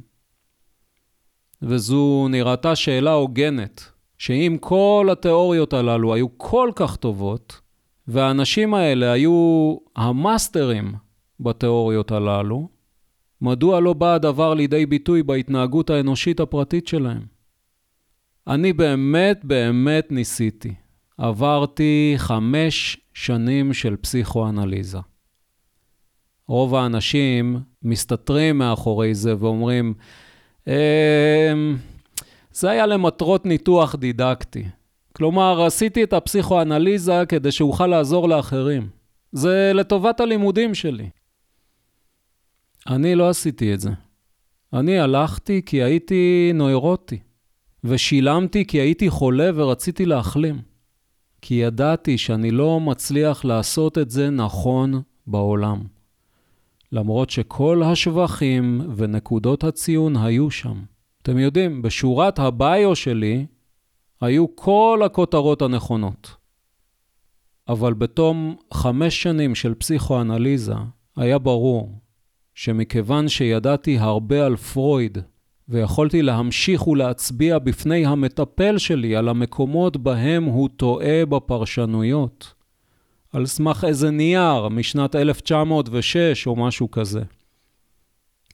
וזו 1.62 2.26
נראתה 2.30 2.76
שאלה 2.76 3.12
הוגנת, 3.12 3.84
שאם 4.18 4.56
כל 4.60 5.08
התיאוריות 5.12 5.72
הללו 5.72 6.14
היו 6.14 6.38
כל 6.38 6.70
כך 6.76 6.96
טובות, 6.96 7.60
והאנשים 8.08 8.74
האלה 8.74 9.12
היו 9.12 9.76
המאסטרים 9.96 10.94
בתיאוריות 11.40 12.10
הללו, 12.10 12.68
מדוע 13.40 13.80
לא 13.80 13.92
בא 13.92 14.14
הדבר 14.14 14.54
לידי 14.54 14.86
ביטוי 14.86 15.22
בהתנהגות 15.22 15.90
האנושית 15.90 16.40
הפרטית 16.40 16.86
שלהם? 16.86 17.22
אני 18.46 18.72
באמת 18.72 19.40
באמת 19.44 20.06
ניסיתי. 20.10 20.74
עברתי 21.18 22.14
חמש 22.16 23.00
שנים 23.12 23.72
של 23.72 23.96
פסיכואנליזה. 23.96 24.98
רוב 26.48 26.74
האנשים 26.74 27.60
מסתתרים 27.84 28.58
מאחורי 28.58 29.14
זה 29.14 29.34
ואומרים, 29.38 29.94
אמ, 30.66 30.72
זה 32.52 32.70
היה 32.70 32.86
למטרות 32.86 33.46
ניתוח 33.46 33.94
דידקטי. 33.94 34.64
כלומר, 35.12 35.62
עשיתי 35.62 36.04
את 36.04 36.12
הפסיכואנליזה 36.12 37.22
כדי 37.28 37.52
שאוכל 37.52 37.86
לעזור 37.86 38.28
לאחרים. 38.28 38.88
זה 39.32 39.72
לטובת 39.74 40.20
הלימודים 40.20 40.74
שלי. 40.74 41.10
אני 42.88 43.14
לא 43.14 43.28
עשיתי 43.28 43.74
את 43.74 43.80
זה. 43.80 43.90
אני 44.72 44.98
הלכתי 44.98 45.62
כי 45.66 45.82
הייתי 45.82 46.52
נוירוטי, 46.54 47.18
ושילמתי 47.84 48.66
כי 48.66 48.80
הייתי 48.80 49.10
חולה 49.10 49.50
ורציתי 49.54 50.06
להחלים. 50.06 50.58
כי 51.42 51.54
ידעתי 51.54 52.18
שאני 52.18 52.50
לא 52.50 52.80
מצליח 52.80 53.44
לעשות 53.44 53.98
את 53.98 54.10
זה 54.10 54.30
נכון 54.30 55.02
בעולם. 55.26 55.93
למרות 56.94 57.30
שכל 57.30 57.82
השבחים 57.82 58.80
ונקודות 58.96 59.64
הציון 59.64 60.16
היו 60.16 60.50
שם. 60.50 60.82
אתם 61.22 61.38
יודעים, 61.38 61.82
בשורת 61.82 62.38
הביו 62.38 62.96
שלי 62.96 63.46
היו 64.20 64.56
כל 64.56 65.00
הכותרות 65.04 65.62
הנכונות. 65.62 66.36
אבל 67.68 67.94
בתום 67.94 68.56
חמש 68.74 69.22
שנים 69.22 69.54
של 69.54 69.74
פסיכואנליזה, 69.74 70.74
היה 71.16 71.38
ברור 71.38 71.98
שמכיוון 72.54 73.28
שידעתי 73.28 73.98
הרבה 73.98 74.46
על 74.46 74.56
פרויד, 74.56 75.18
ויכולתי 75.68 76.22
להמשיך 76.22 76.86
ולהצביע 76.86 77.58
בפני 77.58 78.06
המטפל 78.06 78.78
שלי 78.78 79.16
על 79.16 79.28
המקומות 79.28 79.96
בהם 79.96 80.44
הוא 80.44 80.68
טועה 80.76 81.26
בפרשנויות, 81.26 82.54
על 83.34 83.46
סמך 83.46 83.84
איזה 83.88 84.10
נייר 84.10 84.68
משנת 84.68 85.16
1906 85.16 86.46
או 86.46 86.56
משהו 86.56 86.90
כזה. 86.90 87.22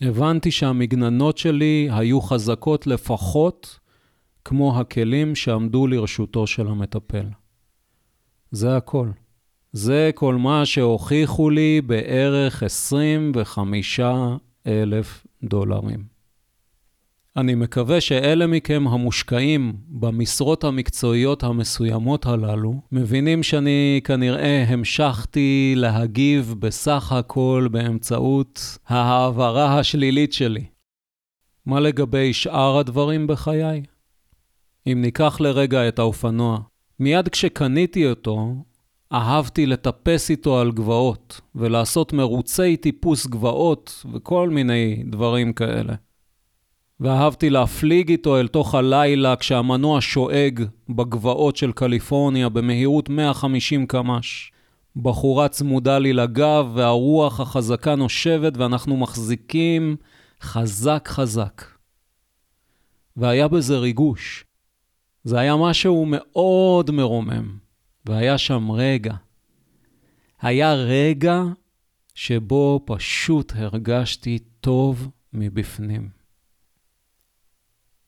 הבנתי 0.00 0.50
שהמגננות 0.50 1.38
שלי 1.38 1.88
היו 1.92 2.20
חזקות 2.20 2.86
לפחות 2.86 3.78
כמו 4.44 4.80
הכלים 4.80 5.34
שעמדו 5.34 5.86
לרשותו 5.86 6.46
של 6.46 6.66
המטפל. 6.66 7.26
זה 8.50 8.76
הכל. 8.76 9.08
זה 9.72 10.10
כל 10.14 10.34
מה 10.34 10.66
שהוכיחו 10.66 11.50
לי 11.50 11.80
בערך 11.80 12.62
25 12.62 14.00
אלף 14.66 15.26
דולרים. 15.42 16.09
אני 17.36 17.54
מקווה 17.54 18.00
שאלה 18.00 18.46
מכם 18.46 18.88
המושקעים 18.88 19.72
במשרות 19.88 20.64
המקצועיות 20.64 21.42
המסוימות 21.42 22.26
הללו, 22.26 22.74
מבינים 22.92 23.42
שאני 23.42 24.00
כנראה 24.04 24.64
המשכתי 24.68 25.72
להגיב 25.76 26.54
בסך 26.58 27.12
הכל 27.12 27.68
באמצעות 27.70 28.78
ההעברה 28.86 29.78
השלילית 29.78 30.32
שלי. 30.32 30.64
מה 31.66 31.80
לגבי 31.80 32.32
שאר 32.32 32.78
הדברים 32.78 33.26
בחיי? 33.26 33.82
אם 34.86 35.02
ניקח 35.02 35.40
לרגע 35.40 35.88
את 35.88 35.98
האופנוע, 35.98 36.58
מיד 37.00 37.28
כשקניתי 37.28 38.06
אותו, 38.06 38.54
אהבתי 39.12 39.66
לטפס 39.66 40.30
איתו 40.30 40.60
על 40.60 40.72
גבעות, 40.72 41.40
ולעשות 41.54 42.12
מרוצי 42.12 42.76
טיפוס 42.76 43.26
גבעות 43.26 44.04
וכל 44.12 44.48
מיני 44.48 45.02
דברים 45.06 45.52
כאלה. 45.52 45.94
ואהבתי 47.00 47.50
להפליג 47.50 48.10
איתו 48.10 48.40
אל 48.40 48.48
תוך 48.48 48.74
הלילה 48.74 49.36
כשהמנוע 49.36 49.98
שואג 50.00 50.64
בגבעות 50.88 51.56
של 51.56 51.72
קליפורניה 51.72 52.48
במהירות 52.48 53.08
150 53.08 53.86
קמ"ש. 53.86 54.52
בחורה 54.96 55.48
צמודה 55.48 55.98
לי 55.98 56.12
לגב 56.12 56.66
והרוח 56.74 57.40
החזקה 57.40 57.94
נושבת 57.94 58.56
ואנחנו 58.56 58.96
מחזיקים 58.96 59.96
חזק 60.42 61.08
חזק. 61.08 61.64
והיה 63.16 63.48
בזה 63.48 63.78
ריגוש. 63.78 64.44
זה 65.24 65.38
היה 65.38 65.56
משהו 65.56 66.06
מאוד 66.08 66.90
מרומם, 66.90 67.58
והיה 68.06 68.38
שם 68.38 68.70
רגע. 68.70 69.14
היה 70.40 70.74
רגע 70.74 71.42
שבו 72.14 72.80
פשוט 72.86 73.52
הרגשתי 73.56 74.38
טוב 74.60 75.08
מבפנים. 75.32 76.19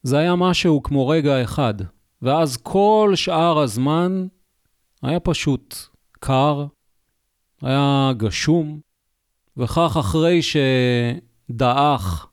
זה 0.03 0.17
היה 0.17 0.35
משהו 0.35 0.83
כמו 0.83 1.07
רגע 1.07 1.43
אחד, 1.43 1.73
ואז 2.21 2.57
כל 2.57 3.11
שאר 3.15 3.59
הזמן 3.59 4.27
היה 5.01 5.19
פשוט 5.19 5.75
קר, 6.19 6.65
היה 7.61 8.11
גשום, 8.17 8.79
וכך 9.57 9.97
אחרי 9.99 10.39
שדעך 10.41 12.27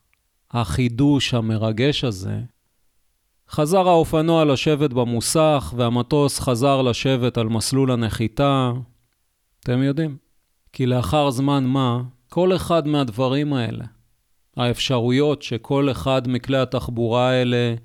החידוש 0.51 1.33
המרגש 1.33 2.03
הזה, 2.03 2.39
חזר 3.49 3.87
האופנוע 3.87 4.45
לשבת 4.45 4.93
במוסך, 4.93 5.73
והמטוס 5.77 6.39
חזר 6.39 6.81
לשבת 6.81 7.37
על 7.37 7.47
מסלול 7.47 7.91
הנחיתה. 7.91 8.71
אתם 9.59 9.83
יודעים, 9.83 10.17
כי 10.73 10.85
לאחר 10.85 11.29
זמן 11.29 11.63
מה, 11.65 12.01
כל 12.29 12.55
אחד 12.55 12.87
מהדברים 12.87 13.53
האלה, 13.53 13.85
האפשרויות 14.57 15.41
שכל 15.41 15.91
אחד 15.91 16.21
מכלי 16.27 16.57
התחבורה 16.57 17.29
האלה 17.29 17.75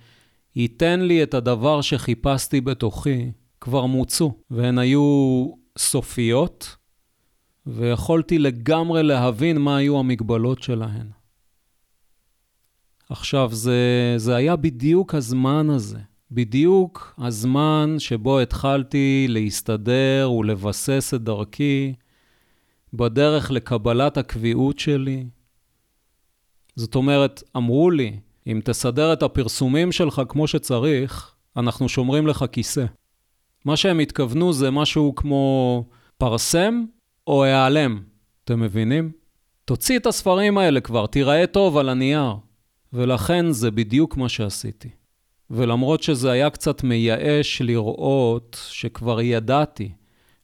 ייתן 0.57 1.01
לי 1.01 1.23
את 1.23 1.35
הדבר 1.35 1.81
שחיפשתי 1.81 2.61
בתוכי, 2.61 3.31
כבר 3.61 3.87
מוצו, 3.87 4.33
והן 4.51 4.79
היו 4.79 5.47
סופיות, 5.79 6.77
ויכולתי 7.67 8.39
לגמרי 8.39 9.03
להבין 9.03 9.59
מה 9.59 9.77
היו 9.77 9.99
המגבלות 9.99 10.63
שלהן. 10.63 11.07
עכשיו, 13.11 13.49
זה, 13.53 14.15
זה 14.17 14.37
היה 14.37 14.57
בדיוק 14.57 15.15
הזמן 15.15 15.71
הזה, 15.71 15.99
בדיוק 16.31 17.15
הזמן 17.19 17.95
שבו 17.99 18.41
התחלתי 18.41 19.27
להסתדר 19.29 20.31
ולבסס 20.39 21.15
את 21.15 21.23
דרכי 21.23 21.95
בדרך 22.93 23.51
לקבלת 23.51 24.17
הקביעות 24.17 24.79
שלי, 24.79 25.27
זאת 26.77 26.95
אומרת, 26.95 27.43
אמרו 27.57 27.91
לי, 27.91 28.17
אם 28.47 28.61
תסדר 28.65 29.13
את 29.13 29.23
הפרסומים 29.23 29.93
שלך 29.93 30.23
כמו 30.29 30.47
שצריך, 30.47 31.35
אנחנו 31.57 31.89
שומרים 31.89 32.27
לך 32.27 32.45
כיסא. 32.53 32.85
מה 33.65 33.77
שהם 33.77 33.99
התכוונו 33.99 34.53
זה 34.53 34.71
משהו 34.71 35.15
כמו 35.15 35.85
פרסם 36.19 36.85
או 37.27 37.45
העלם, 37.45 38.03
אתם 38.45 38.61
מבינים? 38.61 39.13
תוציא 39.65 39.99
את 39.99 40.07
הספרים 40.07 40.59
האלה 40.59 40.81
כבר, 40.81 41.07
תיראה 41.07 41.47
טוב 41.47 41.77
על 41.77 41.89
הנייר. 41.89 42.35
ולכן 42.93 43.51
זה 43.51 43.71
בדיוק 43.71 44.17
מה 44.17 44.29
שעשיתי. 44.29 44.89
ולמרות 45.51 46.03
שזה 46.03 46.31
היה 46.31 46.51
קצת 46.51 46.85
מייאש 46.85 47.63
לראות 47.63 48.61
שכבר 48.71 49.21
ידעתי 49.21 49.93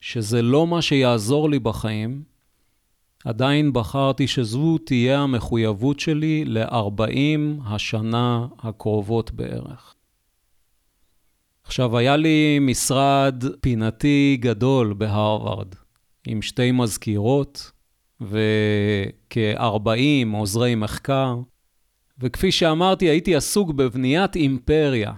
שזה 0.00 0.42
לא 0.42 0.66
מה 0.66 0.82
שיעזור 0.82 1.50
לי 1.50 1.58
בחיים, 1.58 2.22
עדיין 3.24 3.72
בחרתי 3.72 4.26
שזו 4.26 4.78
תהיה 4.78 5.20
המחויבות 5.20 6.00
שלי 6.00 6.44
ל-40 6.44 7.62
השנה 7.64 8.46
הקרובות 8.58 9.30
בערך. 9.30 9.94
עכשיו, 11.64 11.98
היה 11.98 12.16
לי 12.16 12.58
משרד 12.60 13.44
פינתי 13.60 14.36
גדול 14.40 14.92
בהרווארד, 14.92 15.74
עם 16.26 16.42
שתי 16.42 16.72
מזכירות 16.72 17.70
וכ-40 18.20 19.88
עוזרי 20.32 20.74
מחקר, 20.74 21.36
וכפי 22.18 22.52
שאמרתי, 22.52 23.04
הייתי 23.04 23.36
עסוק 23.36 23.70
בבניית 23.70 24.36
אימפריה. 24.36 25.12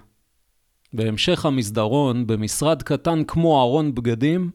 בהמשך 0.93 1.47
המסדרון, 1.47 2.27
במשרד 2.27 2.83
קטן 2.83 3.25
כמו 3.25 3.63
ארון 3.63 3.95
בגדים, 3.95 4.51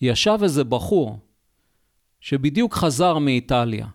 ישב 0.00 0.38
איזה 0.42 0.64
בחור 0.64 1.18
שבדיוק 2.24 2.74
חזר 2.74 3.18
מאיטליה. 3.18 3.86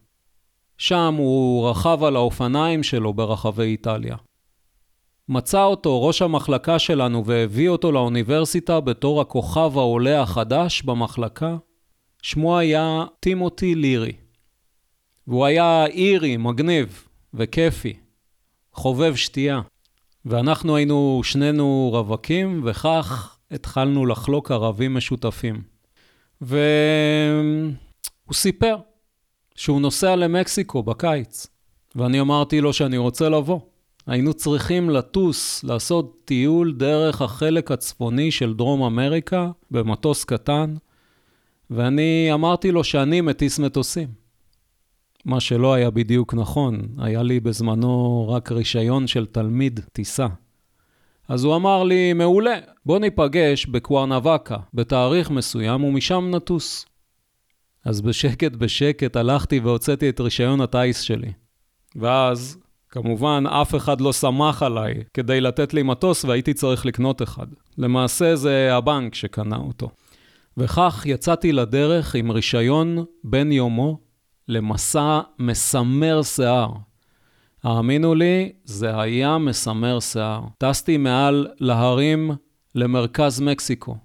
שם 0.78 1.16
הוא 1.18 1.70
רכב 1.70 2.04
על 2.04 2.16
האופניים 2.16 2.84
שלו 2.84 3.14
ברחבי 3.14 3.64
איטליה. 3.64 4.16
מצא 5.30 5.64
אותו 5.64 6.04
ראש 6.04 6.22
המחלקה 6.22 6.80
שלנו 6.80 7.26
והביא 7.26 7.70
אותו 7.70 7.92
לאוניברסיטה 7.92 8.80
בתור 8.80 9.22
הכוכב 9.22 9.72
העולה 9.78 10.22
החדש 10.22 10.82
במחלקה. 10.82 11.58
שמו 12.22 12.58
היה 12.58 13.04
טימותי 13.20 13.76
לירי. 13.76 14.14
והוא 15.28 15.46
היה 15.46 15.86
אירי, 15.86 16.38
מגניב 16.38 17.08
וכיפי, 17.34 17.98
חובב 18.74 19.16
שתייה. 19.16 19.62
ואנחנו 20.26 20.76
היינו 20.76 21.22
שנינו 21.24 21.90
רווקים, 21.94 22.62
וכך 22.66 23.38
התחלנו 23.52 24.06
לחלוק 24.06 24.52
ערבים 24.52 24.94
משותפים. 24.94 25.62
ו... 26.42 26.58
הוא 28.30 28.36
סיפר 28.36 28.76
שהוא 29.56 29.82
נוסע 29.82 30.16
למקסיקו 30.16 30.84
בקיץ, 30.84 31.48
ואני 31.96 32.22
אמרתי 32.22 32.62
לו 32.62 32.74
שאני 32.74 32.98
רוצה 32.98 33.30
לבוא. 33.30 33.60
היינו 34.08 34.34
צריכים 34.34 34.90
לטוס, 34.90 35.64
לעשות 35.64 36.18
טיול 36.26 36.74
דרך 36.74 37.22
החלק 37.22 37.72
הצפוני 37.72 38.32
של 38.32 38.54
דרום 38.54 38.84
אמריקה 38.84 39.52
במטוס 39.72 40.24
קטן, 40.24 40.76
ואני 41.70 42.30
אמרתי 42.34 42.72
לו 42.72 42.84
שאני 42.84 43.22
מטיס 43.22 43.60
מטוסים. 43.60 44.08
מה 45.26 45.40
שלא 45.40 45.74
היה 45.74 45.90
בדיוק 45.90 46.34
נכון, 46.34 46.82
היה 46.98 47.24
לי 47.24 47.40
בזמנו 47.40 48.26
רק 48.30 48.52
רישיון 48.52 49.08
של 49.08 49.26
תלמיד 49.26 49.80
טיסה. 49.94 50.28
אז 51.28 51.44
הוא 51.44 51.56
אמר 51.56 51.84
לי, 51.84 52.14
מעולה, 52.14 52.60
בוא 52.86 53.00
ניפגש 53.00 53.66
בקוורנבקה 53.66 54.58
בתאריך 54.74 55.32
מסוים 55.32 55.84
ומשם 55.84 56.32
נטוס. 56.36 56.89
אז 57.86 58.02
בשקט 58.02 58.52
בשקט 58.52 59.16
הלכתי 59.16 59.60
והוצאתי 59.60 60.10
את 60.10 60.20
רישיון 60.20 60.62
הטיס 60.62 61.02
שלי. 61.02 61.32
ואז, 61.96 62.58
כמובן, 62.90 63.44
אף 63.48 63.76
אחד 63.76 64.02
לא 64.02 64.14
שמח 64.14 64.64
עליי 64.64 65.04
כדי 65.14 65.42
לתת 65.42 65.74
לי 65.74 65.84
מטוס 65.84 66.26
והייתי 66.26 66.54
צריך 66.54 66.86
לקנות 66.86 67.22
אחד. 67.22 67.48
למעשה 67.78 68.36
זה 68.36 68.76
הבנק 68.76 69.16
שקנה 69.16 69.58
אותו. 69.58 69.90
וכך 70.58 71.04
יצאתי 71.06 71.52
לדרך 71.52 72.16
עם 72.16 72.32
רישיון 72.32 73.06
בן 73.24 73.52
יומו 73.52 74.00
למסע 74.48 75.20
מסמר 75.40 76.22
שיער. 76.24 76.72
האמינו 77.64 78.16
לי, 78.16 78.52
זה 78.64 79.00
היה 79.00 79.38
מסמר 79.38 80.00
שיער. 80.00 80.42
טסתי 80.58 80.98
מעל 80.98 81.48
להרים 81.60 82.32
למרכז 82.76 83.40
מקסיקו. 83.42 83.98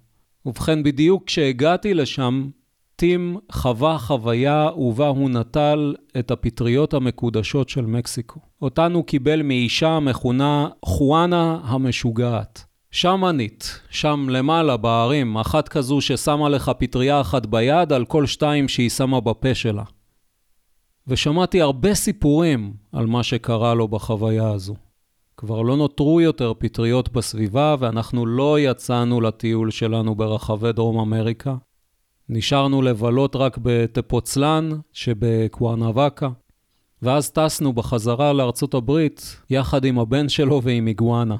ובכן, 0.47 0.83
בדיוק 0.83 1.27
כשהגעתי 1.27 1.95
לשם, 1.95 2.49
טים 2.97 3.37
חווה 3.53 3.99
חוויה 3.99 4.69
ובה 4.77 5.09
הוא 5.09 5.31
נטל 5.31 5.95
את 6.19 6.31
הפטריות 6.31 6.95
המקודשות 6.95 7.69
של 7.69 7.87
מקסיקו. 7.87 8.41
אותנו 8.63 9.03
קיבל 9.03 9.43
מאישה 9.43 9.89
המכונה 9.89 10.69
חואנה 10.85 11.61
המשוגעת. 11.65 12.65
שמאנית, 12.91 13.81
שם 13.91 14.27
למעלה 14.31 14.77
בערים, 14.77 15.37
אחת 15.39 15.69
כזו 15.69 16.01
ששמה 16.01 16.49
לך 16.49 16.71
פטריה 16.79 17.21
אחת 17.21 17.47
ביד 17.47 17.93
על 17.93 18.05
כל 18.05 18.27
שתיים 18.27 18.69
שהיא 18.69 18.91
שמה 18.91 19.21
בפה 19.21 19.55
שלה. 19.55 19.83
ושמעתי 21.07 21.61
הרבה 21.61 21.95
סיפורים 21.95 22.73
על 22.93 23.07
מה 23.07 23.23
שקרה 23.23 23.75
לו 23.75 23.89
בחוויה 23.89 24.51
הזו. 24.51 24.75
כבר 25.37 25.63
לא 25.63 25.77
נותרו 25.77 26.21
יותר 26.21 26.53
פטריות 26.59 27.13
בסביבה 27.13 27.77
ואנחנו 27.79 28.27
לא 28.27 28.61
יצאנו 28.61 29.21
לטיול 29.21 29.71
שלנו 29.71 30.15
ברחבי 30.15 30.73
דרום 30.73 30.99
אמריקה. 30.99 31.55
נשארנו 32.29 32.83
לבלות 32.83 33.37
רק 33.37 33.59
בטפוצלן 33.63 34.71
שבקוארנבקה, 34.93 36.29
ואז 37.03 37.31
טסנו 37.31 37.73
בחזרה 37.73 38.33
לארצות 38.33 38.75
הברית 38.75 39.37
יחד 39.51 39.85
עם 39.85 39.99
הבן 39.99 40.29
שלו 40.29 40.63
ועם 40.63 40.87
איגואנה. 40.87 41.37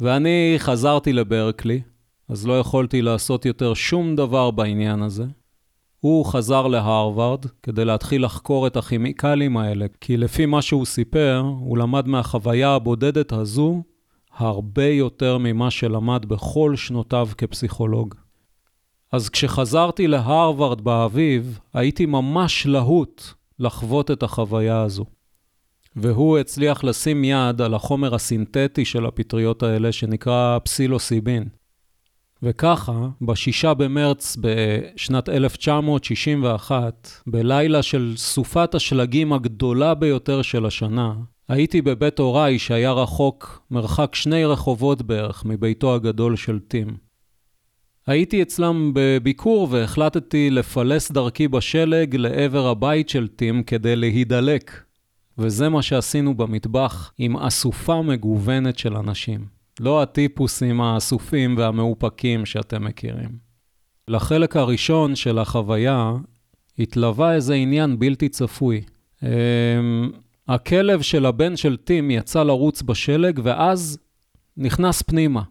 ואני 0.00 0.54
חזרתי 0.58 1.12
לברקלי, 1.12 1.80
אז 2.28 2.46
לא 2.46 2.58
יכולתי 2.58 3.02
לעשות 3.02 3.46
יותר 3.46 3.74
שום 3.74 4.16
דבר 4.16 4.50
בעניין 4.50 5.02
הזה. 5.02 5.24
הוא 6.00 6.24
חזר 6.24 6.66
להרווארד 6.66 7.46
כדי 7.62 7.84
להתחיל 7.84 8.24
לחקור 8.24 8.66
את 8.66 8.76
הכימיקלים 8.76 9.56
האלה, 9.56 9.86
כי 10.00 10.16
לפי 10.16 10.46
מה 10.46 10.62
שהוא 10.62 10.86
סיפר, 10.86 11.42
הוא 11.58 11.78
למד 11.78 12.08
מהחוויה 12.08 12.70
הבודדת 12.70 13.32
הזו 13.32 13.82
הרבה 14.36 14.86
יותר 14.86 15.38
ממה 15.38 15.70
שלמד 15.70 16.24
בכל 16.28 16.76
שנותיו 16.76 17.28
כפסיכולוג. 17.38 18.14
אז 19.12 19.28
כשחזרתי 19.28 20.06
להרווארד 20.06 20.80
באביב, 20.80 21.58
הייתי 21.74 22.06
ממש 22.06 22.66
להוט 22.66 23.22
לחוות 23.58 24.10
את 24.10 24.22
החוויה 24.22 24.82
הזו. 24.82 25.04
והוא 25.96 26.38
הצליח 26.38 26.84
לשים 26.84 27.24
יד 27.24 27.60
על 27.60 27.74
החומר 27.74 28.14
הסינתטי 28.14 28.84
של 28.84 29.06
הפטריות 29.06 29.62
האלה, 29.62 29.92
שנקרא 29.92 30.58
פסילוסיבין. 30.64 31.48
וככה, 32.42 33.08
בשישה 33.22 33.74
במרץ 33.74 34.36
בשנת 34.40 35.28
1961, 35.28 37.08
בלילה 37.26 37.82
של 37.82 38.12
סופת 38.16 38.74
השלגים 38.74 39.32
הגדולה 39.32 39.94
ביותר 39.94 40.42
של 40.42 40.66
השנה, 40.66 41.14
הייתי 41.48 41.82
בבית 41.82 42.18
הוריי 42.18 42.58
שהיה 42.58 42.92
רחוק 42.92 43.62
מרחק 43.70 44.14
שני 44.14 44.44
רחובות 44.44 45.02
בערך 45.02 45.44
מביתו 45.44 45.94
הגדול 45.94 46.36
של 46.36 46.58
טים. 46.58 47.09
הייתי 48.06 48.42
אצלם 48.42 48.90
בביקור 48.94 49.68
והחלטתי 49.70 50.50
לפלס 50.50 51.10
דרכי 51.10 51.48
בשלג 51.48 52.16
לעבר 52.16 52.66
הבית 52.66 53.08
של 53.08 53.28
טים 53.28 53.62
כדי 53.62 53.96
להידלק. 53.96 54.82
וזה 55.38 55.68
מה 55.68 55.82
שעשינו 55.82 56.34
במטבח 56.34 57.12
עם 57.18 57.36
אסופה 57.36 58.02
מגוונת 58.02 58.78
של 58.78 58.96
אנשים. 58.96 59.46
לא 59.80 60.02
הטיפוסים 60.02 60.80
האסופים 60.80 61.56
והמאופקים 61.58 62.46
שאתם 62.46 62.84
מכירים. 62.84 63.38
לחלק 64.08 64.56
הראשון 64.56 65.14
של 65.16 65.38
החוויה 65.38 66.12
התלווה 66.78 67.34
איזה 67.34 67.54
עניין 67.54 67.98
בלתי 67.98 68.28
צפוי. 68.28 68.82
אמ, 69.22 69.28
הכלב 70.48 71.02
של 71.02 71.26
הבן 71.26 71.56
של 71.56 71.76
טים 71.76 72.10
יצא 72.10 72.42
לרוץ 72.42 72.82
בשלג 72.82 73.40
ואז 73.42 73.98
נכנס 74.56 75.02
פנימה. 75.02 75.42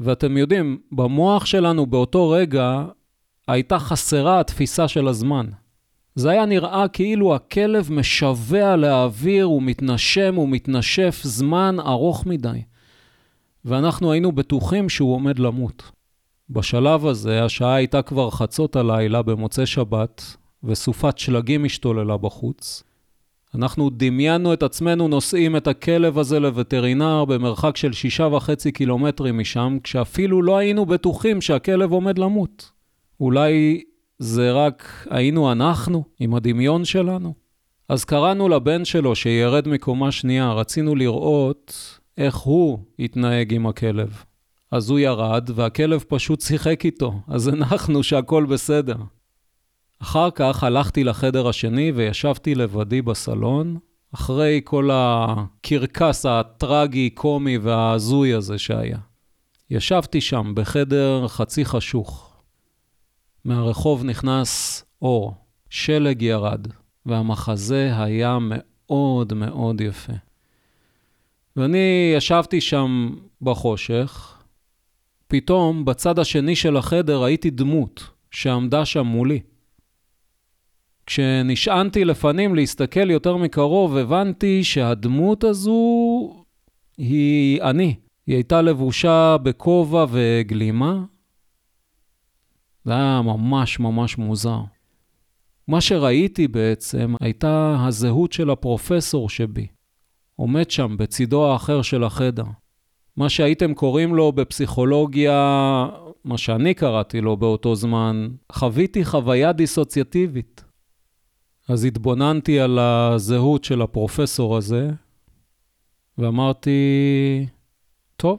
ואתם 0.00 0.36
יודעים, 0.36 0.78
במוח 0.92 1.46
שלנו 1.46 1.86
באותו 1.86 2.30
רגע 2.30 2.84
הייתה 3.48 3.78
חסרה 3.78 4.40
התפיסה 4.40 4.88
של 4.88 5.08
הזמן. 5.08 5.46
זה 6.14 6.30
היה 6.30 6.46
נראה 6.46 6.88
כאילו 6.88 7.34
הכלב 7.34 7.92
משווע 7.92 8.76
לאוויר, 8.76 9.50
ומתנשם 9.50 10.38
ומתנשף 10.38 11.20
זמן 11.24 11.76
ארוך 11.80 12.26
מדי. 12.26 12.62
ואנחנו 13.64 14.12
היינו 14.12 14.32
בטוחים 14.32 14.88
שהוא 14.88 15.14
עומד 15.14 15.38
למות. 15.38 15.82
בשלב 16.50 17.06
הזה, 17.06 17.44
השעה 17.44 17.74
הייתה 17.74 18.02
כבר 18.02 18.30
חצות 18.30 18.76
הלילה 18.76 19.22
במוצאי 19.22 19.66
שבת, 19.66 20.36
וסופת 20.64 21.18
שלגים 21.18 21.64
השתוללה 21.64 22.16
בחוץ, 22.16 22.82
אנחנו 23.54 23.90
דמיינו 23.90 24.52
את 24.52 24.62
עצמנו 24.62 25.08
נושאים 25.08 25.56
את 25.56 25.66
הכלב 25.66 26.18
הזה 26.18 26.40
לווטרינר 26.40 27.24
במרחק 27.24 27.76
של 27.76 27.92
שישה 27.92 28.24
וחצי 28.24 28.72
קילומטרים 28.72 29.38
משם, 29.38 29.78
כשאפילו 29.82 30.42
לא 30.42 30.56
היינו 30.56 30.86
בטוחים 30.86 31.40
שהכלב 31.40 31.92
עומד 31.92 32.18
למות. 32.18 32.70
אולי 33.20 33.82
זה 34.18 34.52
רק 34.52 35.06
היינו 35.10 35.52
אנחנו, 35.52 36.04
עם 36.20 36.34
הדמיון 36.34 36.84
שלנו? 36.84 37.34
אז 37.88 38.04
קראנו 38.04 38.48
לבן 38.48 38.84
שלו 38.84 39.14
שירד 39.16 39.68
מקומה 39.68 40.12
שנייה, 40.12 40.52
רצינו 40.52 40.94
לראות 40.94 41.98
איך 42.18 42.36
הוא 42.36 42.78
יתנהג 42.98 43.54
עם 43.54 43.66
הכלב. 43.66 44.24
אז 44.70 44.90
הוא 44.90 44.98
ירד, 44.98 45.50
והכלב 45.54 46.04
פשוט 46.08 46.40
שיחק 46.40 46.84
איתו, 46.84 47.14
אז 47.28 47.48
הנחנו 47.48 48.02
שהכל 48.02 48.44
בסדר. 48.44 48.96
אחר 50.02 50.28
כך 50.34 50.64
הלכתי 50.64 51.04
לחדר 51.04 51.48
השני 51.48 51.92
וישבתי 51.92 52.54
לבדי 52.54 53.02
בסלון, 53.02 53.78
אחרי 54.14 54.60
כל 54.64 54.90
הקרקס 54.92 56.26
הטרגי, 56.26 57.10
קומי 57.10 57.58
וההזוי 57.58 58.34
הזה 58.34 58.58
שהיה. 58.58 58.98
ישבתי 59.70 60.20
שם 60.20 60.52
בחדר 60.54 61.28
חצי 61.28 61.64
חשוך. 61.64 62.36
מהרחוב 63.44 64.04
נכנס 64.04 64.84
אור, 65.02 65.34
שלג 65.70 66.22
ירד, 66.22 66.66
והמחזה 67.06 67.92
היה 67.96 68.38
מאוד 68.40 69.34
מאוד 69.34 69.80
יפה. 69.80 70.12
ואני 71.56 72.12
ישבתי 72.16 72.60
שם 72.60 73.14
בחושך, 73.42 74.38
פתאום 75.28 75.84
בצד 75.84 76.18
השני 76.18 76.56
של 76.56 76.76
החדר 76.76 77.22
ראיתי 77.22 77.50
דמות 77.50 78.10
שעמדה 78.30 78.84
שם 78.84 79.06
מולי. 79.06 79.40
כשנשענתי 81.10 82.04
לפנים 82.04 82.54
להסתכל 82.54 83.10
יותר 83.10 83.36
מקרוב, 83.36 83.96
הבנתי 83.96 84.64
שהדמות 84.64 85.44
הזו 85.44 85.80
היא 86.98 87.62
אני. 87.62 87.94
היא 88.26 88.34
הייתה 88.34 88.62
לבושה 88.62 89.36
בכובע 89.42 90.06
וגלימה. 90.10 91.04
זה 92.84 92.92
היה 92.92 93.22
ממש 93.24 93.80
ממש 93.80 94.18
מוזר. 94.18 94.60
מה 95.68 95.80
שראיתי 95.80 96.48
בעצם 96.48 97.14
הייתה 97.20 97.76
הזהות 97.86 98.32
של 98.32 98.50
הפרופסור 98.50 99.28
שבי. 99.28 99.66
עומד 100.36 100.70
שם 100.70 100.96
בצידו 100.98 101.46
האחר 101.46 101.82
של 101.82 102.04
החדר. 102.04 102.46
מה 103.16 103.28
שהייתם 103.28 103.74
קוראים 103.74 104.14
לו 104.14 104.32
בפסיכולוגיה, 104.32 105.86
מה 106.24 106.38
שאני 106.38 106.74
קראתי 106.74 107.20
לו 107.20 107.36
באותו 107.36 107.74
זמן, 107.74 108.28
חוויתי 108.52 109.04
חוויה 109.04 109.52
דיסוציאטיבית. 109.52 110.69
אז 111.70 111.84
התבוננתי 111.84 112.60
על 112.60 112.78
הזהות 112.78 113.64
של 113.64 113.82
הפרופסור 113.82 114.56
הזה, 114.56 114.90
ואמרתי, 116.18 116.80
טוב, 118.16 118.38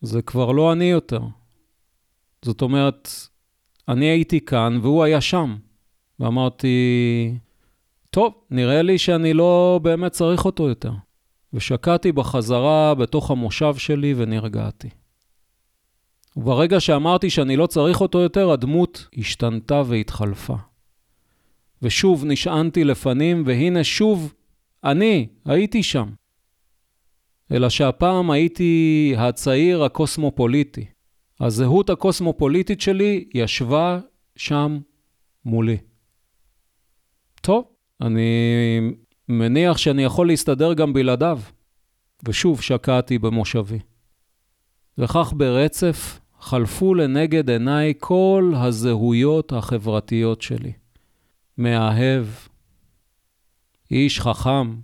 זה 0.00 0.22
כבר 0.22 0.52
לא 0.52 0.72
אני 0.72 0.84
יותר. 0.84 1.20
זאת 2.44 2.62
אומרת, 2.62 3.08
אני 3.88 4.06
הייתי 4.06 4.40
כאן 4.40 4.78
והוא 4.82 5.04
היה 5.04 5.20
שם. 5.20 5.56
ואמרתי, 6.20 7.34
טוב, 8.10 8.34
נראה 8.50 8.82
לי 8.82 8.98
שאני 8.98 9.32
לא 9.32 9.80
באמת 9.82 10.12
צריך 10.12 10.44
אותו 10.44 10.68
יותר. 10.68 10.92
ושקעתי 11.52 12.12
בחזרה 12.12 12.94
בתוך 12.94 13.30
המושב 13.30 13.74
שלי 13.76 14.14
ונרגעתי. 14.16 14.88
וברגע 16.36 16.80
שאמרתי 16.80 17.30
שאני 17.30 17.56
לא 17.56 17.66
צריך 17.66 18.00
אותו 18.00 18.20
יותר, 18.20 18.50
הדמות 18.50 19.08
השתנתה 19.18 19.82
והתחלפה. 19.86 20.71
ושוב 21.82 22.24
נשענתי 22.24 22.84
לפנים, 22.84 23.42
והנה 23.46 23.84
שוב 23.84 24.34
אני 24.84 25.26
הייתי 25.44 25.82
שם. 25.82 26.08
אלא 27.52 27.68
שהפעם 27.68 28.30
הייתי 28.30 29.14
הצעיר 29.18 29.84
הקוסמופוליטי. 29.84 30.84
הזהות 31.40 31.90
הקוסמופוליטית 31.90 32.80
שלי 32.80 33.28
ישבה 33.34 34.00
שם 34.36 34.78
מולי. 35.44 35.76
טוב, 37.40 37.64
אני 38.00 38.30
מניח 39.28 39.76
שאני 39.76 40.04
יכול 40.04 40.26
להסתדר 40.26 40.72
גם 40.72 40.92
בלעדיו. 40.92 41.40
ושוב 42.28 42.60
שקעתי 42.60 43.18
במושבי. 43.18 43.78
וכך 44.98 45.32
ברצף 45.36 46.20
חלפו 46.40 46.94
לנגד 46.94 47.50
עיניי 47.50 47.92
כל 47.98 48.52
הזהויות 48.56 49.52
החברתיות 49.52 50.42
שלי. 50.42 50.72
מאהב, 51.58 52.26
איש 53.90 54.20
חכם, 54.20 54.76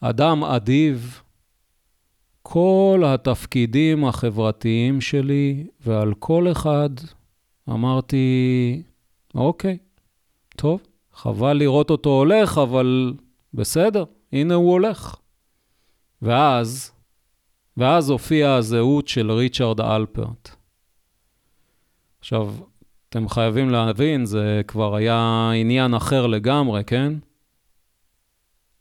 אדם 0.00 0.44
אדיב, 0.44 1.22
כל 2.42 3.02
התפקידים 3.06 4.04
החברתיים 4.04 5.00
שלי, 5.00 5.66
ועל 5.80 6.14
כל 6.14 6.52
אחד 6.52 6.90
אמרתי, 7.68 8.82
אוקיי, 9.34 9.78
טוב, 10.56 10.80
חבל 11.12 11.52
לראות 11.52 11.90
אותו 11.90 12.10
הולך, 12.10 12.58
אבל 12.58 13.14
בסדר, 13.54 14.04
הנה 14.32 14.54
הוא 14.54 14.72
הולך. 14.72 15.16
ואז, 16.22 16.92
ואז 17.76 18.10
הופיעה 18.10 18.56
הזהות 18.56 19.08
של 19.08 19.30
ריצ'רד 19.32 19.80
אלפרט. 19.80 20.50
עכשיו, 22.18 22.54
אתם 23.08 23.28
חייבים 23.28 23.70
להבין, 23.70 24.24
זה 24.24 24.60
כבר 24.66 24.94
היה 24.96 25.50
עניין 25.54 25.94
אחר 25.94 26.26
לגמרי, 26.26 26.84
כן? 26.84 27.12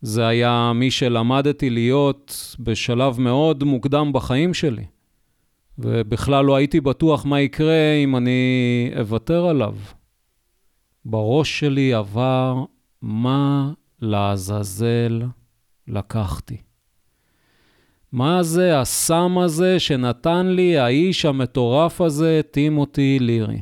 זה 0.02 0.28
היה 0.28 0.72
מי 0.76 0.92
שלמדתי 0.92 1.70
להיות 1.70 2.56
בשלב 2.60 3.20
מאוד 3.20 3.64
מוקדם 3.64 4.14
בחיים 4.14 4.54
שלי. 4.54 4.86
ובכלל 5.80 6.46
לא 6.46 6.56
הייתי 6.56 6.82
בטוח 6.82 7.26
מה 7.26 7.42
יקרה 7.42 7.94
אם 8.04 8.16
אני 8.16 8.92
אוותר 9.00 9.46
עליו. 9.46 9.76
בראש 11.06 11.60
שלי 11.60 11.94
עבר 11.94 12.64
מה 13.02 13.72
לעזאזל 14.02 15.22
לקחתי. 15.88 16.58
מה 18.12 18.44
זה 18.44 18.80
הסם 18.80 19.38
הזה 19.38 19.80
שנתן 19.80 20.48
לי 20.48 20.78
האיש 20.78 21.26
המטורף 21.26 22.02
הזה, 22.02 22.42
טימותי 22.52 23.18
לירי? 23.22 23.62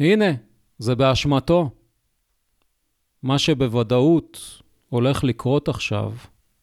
הנה, 0.00 0.30
זה 0.78 0.94
באשמתו. 0.94 1.70
מה 3.22 3.38
שבוודאות 3.38 4.60
הולך 4.88 5.24
לקרות 5.24 5.68
עכשיו, 5.68 6.12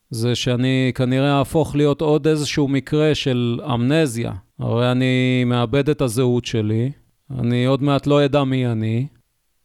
זה 0.10 0.36
שאני 0.36 0.92
כנראה 0.96 1.40
אהפוך 1.40 1.76
להיות 1.76 2.02
עוד 2.02 2.28
איזשהו 2.28 2.68
מקרה 2.68 3.16
של 3.16 3.60
אמנזיה. 3.74 4.34
הרי 4.60 4.92
אני 4.92 5.44
מאבד 5.46 5.90
את 5.90 6.02
הזהות 6.02 6.46
שלי, 6.46 6.92
אני 7.32 7.66
עוד 7.66 7.84
מעט 7.84 8.08
לא 8.08 8.26
אדע 8.26 8.44
מי 8.44 8.68
אני. 8.68 9.08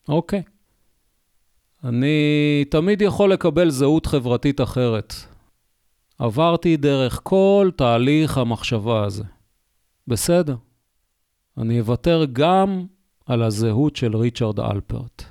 אוקיי. 0.08 0.42
אני 1.84 2.64
תמיד 2.70 3.02
יכול 3.02 3.32
לקבל 3.32 3.70
זהות 3.70 4.06
חברתית 4.06 4.60
אחרת. 4.60 5.14
עברתי 6.18 6.76
דרך 6.76 7.20
כל 7.22 7.70
תהליך 7.76 8.38
המחשבה 8.38 9.04
הזה. 9.04 9.24
בסדר. 10.08 10.56
אני 11.58 11.80
אוותר 11.80 12.24
גם 12.32 12.86
על 13.26 13.42
הזהות 13.42 13.96
של 13.96 14.16
ריצ'רד 14.16 14.60
אלפרט. 14.60 15.22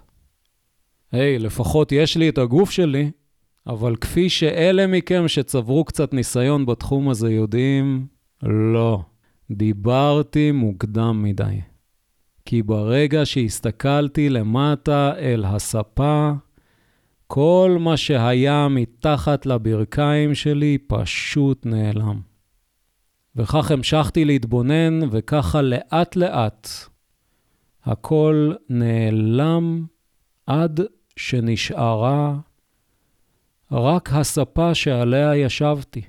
היי, 1.12 1.38
hey, 1.38 1.40
לפחות 1.40 1.92
יש 1.92 2.18
לי 2.18 2.30
את 2.30 2.38
הגוף 2.38 2.72
שלי, 2.72 3.12
אבל 3.68 3.96
כפי 3.96 4.30
שאלה 4.30 4.88
מכם 4.88 5.28
שצברו 5.28 5.86
קצת 5.86 6.14
ניסיון 6.14 6.66
בתחום 6.66 7.10
הזה 7.10 7.32
יודעים, 7.32 8.08
לא. 8.44 9.02
דיברתי 9.52 10.52
מוקדם 10.52 11.24
מדי. 11.24 11.62
כי 12.46 12.64
ברגע 12.64 13.26
שהסתכלתי 13.26 14.30
למטה 14.30 15.14
אל 15.18 15.46
הספה, 15.46 16.32
כל 17.28 17.78
מה 17.80 17.98
שהיה 17.98 18.68
מתחת 18.68 19.46
לברכיים 19.46 20.36
שלי 20.36 20.78
פשוט 20.88 21.66
נעלם. 21.66 22.20
וכך 23.36 23.72
המשכתי 23.72 24.26
להתבונן, 24.26 25.00
וככה 25.12 25.62
לאט-לאט 25.62 26.68
הכל 27.86 28.54
נעלם 28.70 29.86
עד 30.48 30.80
שנשארה 31.16 32.36
רק 33.72 34.10
הספה 34.14 34.74
שעליה 34.76 35.36
ישבתי. 35.36 36.02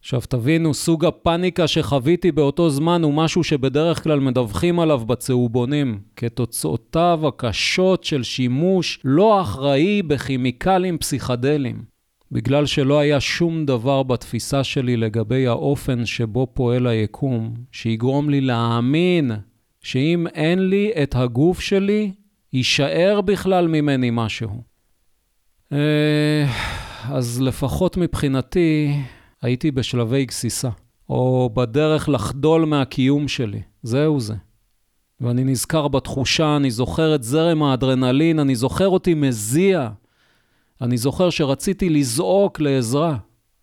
עכשיו 0.00 0.20
תבינו, 0.28 0.74
סוג 0.74 1.04
הפאניקה 1.04 1.68
שחוויתי 1.68 2.32
באותו 2.32 2.70
זמן 2.70 3.02
הוא 3.02 3.14
משהו 3.14 3.44
שבדרך 3.44 4.02
כלל 4.02 4.20
מדווחים 4.20 4.80
עליו 4.80 4.98
בצהובונים, 4.98 6.00
כתוצאותיו 6.16 7.20
הקשות 7.28 8.04
של 8.04 8.22
שימוש 8.22 8.98
לא 9.04 9.40
אחראי 9.40 10.02
בכימיקלים 10.02 10.98
פסיכדליים. 10.98 11.84
בגלל 12.32 12.66
שלא 12.66 12.98
היה 12.98 13.20
שום 13.20 13.66
דבר 13.66 14.02
בתפיסה 14.02 14.64
שלי 14.64 14.96
לגבי 14.96 15.46
האופן 15.46 16.06
שבו 16.06 16.46
פועל 16.54 16.86
היקום, 16.86 17.54
שיגרום 17.72 18.30
לי 18.30 18.40
להאמין 18.40 19.30
שאם 19.84 20.26
אין 20.34 20.68
לי 20.68 20.90
את 21.02 21.14
הגוף 21.14 21.60
שלי, 21.60 22.12
יישאר 22.52 23.20
בכלל 23.20 23.68
ממני 23.68 24.10
משהו. 24.12 24.62
אה, 25.72 26.46
אז 27.10 27.40
לפחות 27.40 27.96
מבחינתי, 27.96 28.96
הייתי 29.42 29.70
בשלבי 29.70 30.24
גסיסה, 30.24 30.68
או 31.08 31.50
בדרך 31.54 32.08
לחדול 32.08 32.64
מהקיום 32.64 33.28
שלי. 33.28 33.62
זהו 33.82 34.20
זה. 34.20 34.34
ואני 35.20 35.44
נזכר 35.44 35.88
בתחושה, 35.88 36.56
אני 36.56 36.70
זוכר 36.70 37.14
את 37.14 37.22
זרם 37.22 37.62
האדרנלין, 37.62 38.38
אני 38.38 38.54
זוכר 38.54 38.88
אותי 38.88 39.14
מזיע. 39.14 39.88
אני 40.80 40.96
זוכר 40.96 41.30
שרציתי 41.30 41.88
לזעוק 41.88 42.60
לעזרה. 42.60 43.16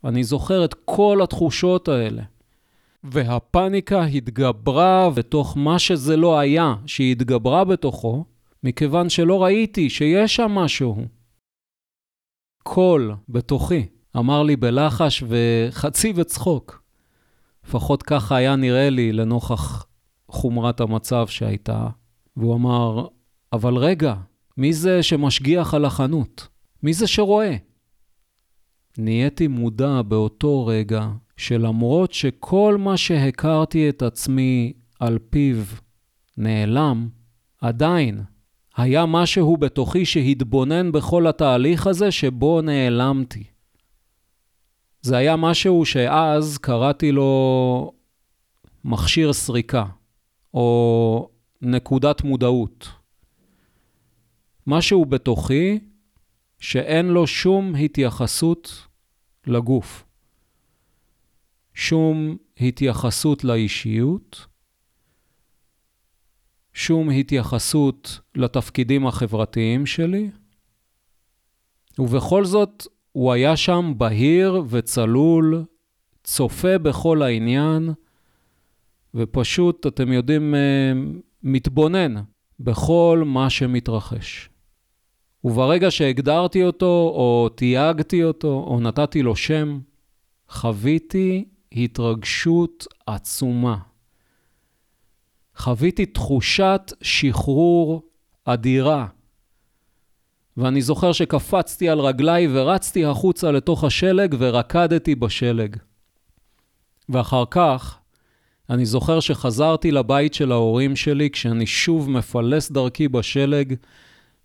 אני 0.04 0.24
זוכר 0.24 0.64
את 0.64 0.74
כל 0.84 1.20
התחושות 1.22 1.88
האלה. 1.88 2.22
והפניקה 3.04 4.04
התגברה 4.04 5.10
בתוך 5.10 5.56
מה 5.56 5.78
שזה 5.78 6.16
לא 6.16 6.38
היה, 6.38 6.74
שהיא 6.86 7.12
התגברה 7.12 7.64
בתוכו, 7.64 8.24
מכיוון 8.64 9.08
שלא 9.08 9.42
ראיתי 9.42 9.90
שיש 9.90 10.36
שם 10.36 10.50
משהו. 10.50 11.06
קול 12.62 13.14
בתוכי 13.28 13.86
אמר 14.16 14.42
לי 14.42 14.56
בלחש 14.56 15.24
וחצי 15.28 16.12
בצחוק. 16.12 16.82
לפחות 17.66 18.02
ככה 18.02 18.36
היה 18.36 18.56
נראה 18.56 18.90
לי 18.90 19.12
לנוכח 19.12 19.86
חומרת 20.28 20.80
המצב 20.80 21.26
שהייתה. 21.26 21.88
והוא 22.36 22.54
אמר, 22.54 23.06
אבל 23.52 23.76
רגע, 23.76 24.14
מי 24.56 24.72
זה 24.72 25.02
שמשגיח 25.02 25.74
על 25.74 25.84
החנות? 25.84 26.48
מי 26.82 26.92
זה 26.92 27.06
שרואה? 27.06 27.56
נהייתי 28.98 29.48
מודע 29.48 30.02
באותו 30.02 30.66
רגע 30.66 31.08
שלמרות 31.42 32.12
שכל 32.12 32.76
מה 32.78 32.96
שהכרתי 32.96 33.88
את 33.88 34.02
עצמי 34.02 34.72
על 35.00 35.18
פיו 35.30 35.56
נעלם, 36.36 37.08
עדיין 37.60 38.22
היה 38.76 39.06
משהו 39.06 39.56
בתוכי 39.56 40.04
שהתבונן 40.04 40.92
בכל 40.92 41.26
התהליך 41.26 41.86
הזה 41.86 42.10
שבו 42.10 42.62
נעלמתי. 42.62 43.44
זה 45.02 45.16
היה 45.16 45.36
משהו 45.36 45.84
שאז 45.84 46.58
קראתי 46.58 47.12
לו 47.12 47.92
מכשיר 48.84 49.32
סריקה, 49.32 49.84
או 50.54 51.28
נקודת 51.62 52.24
מודעות. 52.24 52.88
משהו 54.66 55.04
בתוכי 55.04 55.78
שאין 56.60 57.06
לו 57.06 57.26
שום 57.26 57.74
התייחסות 57.74 58.86
לגוף, 59.46 60.04
שום 61.74 62.36
התייחסות 62.60 63.44
לאישיות, 63.44 64.46
שום 66.72 67.10
התייחסות 67.10 68.20
לתפקידים 68.34 69.06
החברתיים 69.06 69.86
שלי, 69.86 70.30
ובכל 71.98 72.44
זאת 72.44 72.86
הוא 73.12 73.32
היה 73.32 73.56
שם 73.56 73.94
בהיר 73.96 74.62
וצלול, 74.68 75.64
צופה 76.24 76.78
בכל 76.78 77.22
העניין, 77.22 77.90
ופשוט, 79.14 79.86
אתם 79.86 80.12
יודעים, 80.12 80.54
אה, 80.54 80.92
מתבונן 81.42 82.14
בכל 82.60 83.22
מה 83.26 83.50
שמתרחש. 83.50 84.48
וברגע 85.44 85.90
שהגדרתי 85.90 86.64
אותו, 86.64 87.12
או 87.14 87.48
תייגתי 87.48 88.24
אותו, 88.24 88.64
או 88.66 88.80
נתתי 88.80 89.22
לו 89.22 89.36
שם, 89.36 89.78
חוויתי 90.48 91.44
התרגשות 91.76 92.86
עצומה. 93.06 93.76
חוויתי 95.56 96.06
תחושת 96.06 96.92
שחרור 97.02 98.02
אדירה. 98.44 99.06
ואני 100.56 100.82
זוכר 100.82 101.12
שקפצתי 101.12 101.88
על 101.88 102.00
רגליי 102.00 102.48
ורצתי 102.52 103.04
החוצה 103.04 103.50
לתוך 103.50 103.84
השלג 103.84 104.34
ורקדתי 104.38 105.14
בשלג. 105.14 105.76
ואחר 107.08 107.44
כך, 107.50 107.98
אני 108.70 108.86
זוכר 108.86 109.20
שחזרתי 109.20 109.90
לבית 109.90 110.34
של 110.34 110.52
ההורים 110.52 110.96
שלי 110.96 111.30
כשאני 111.30 111.66
שוב 111.66 112.10
מפלס 112.10 112.70
דרכי 112.70 113.08
בשלג 113.08 113.74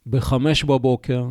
בחמש 0.07 0.63
בבוקר, 0.63 1.25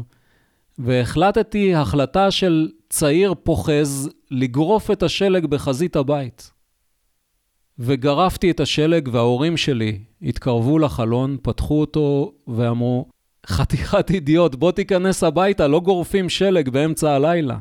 והחלטתי 0.78 1.74
החלטה 1.74 2.30
של 2.30 2.70
צעיר 2.88 3.34
פוחז 3.42 4.10
לגרוף 4.30 4.90
את 4.90 5.02
השלג 5.02 5.46
בחזית 5.46 5.96
הבית. 5.96 6.50
וגרפתי 7.78 8.50
את 8.50 8.60
השלג 8.60 9.08
וההורים 9.12 9.56
שלי 9.56 9.98
התקרבו 10.22 10.78
לחלון, 10.78 11.36
פתחו 11.42 11.80
אותו 11.80 12.32
ואמרו, 12.48 13.06
חתיכת 13.46 14.10
אידיוט, 14.10 14.54
בוא 14.54 14.72
תיכנס 14.72 15.22
הביתה, 15.22 15.68
לא 15.68 15.80
גורפים 15.80 16.28
שלג 16.28 16.68
באמצע 16.68 17.12
הלילה. 17.12 17.58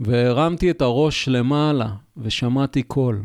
והרמתי 0.00 0.70
את 0.70 0.82
הראש 0.82 1.28
למעלה 1.28 1.88
ושמעתי 2.16 2.82
קול. 2.82 3.22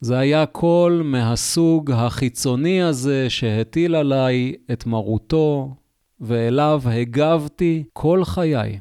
זה 0.00 0.18
היה 0.18 0.46
קול 0.46 1.02
מהסוג 1.04 1.90
החיצוני 1.90 2.82
הזה 2.82 3.30
שהטיל 3.30 3.94
עליי 3.94 4.54
את 4.72 4.86
מרותו, 4.86 5.74
ואליו 6.22 6.82
הגבתי 6.84 7.84
כל 7.92 8.24
חיי. 8.24 8.78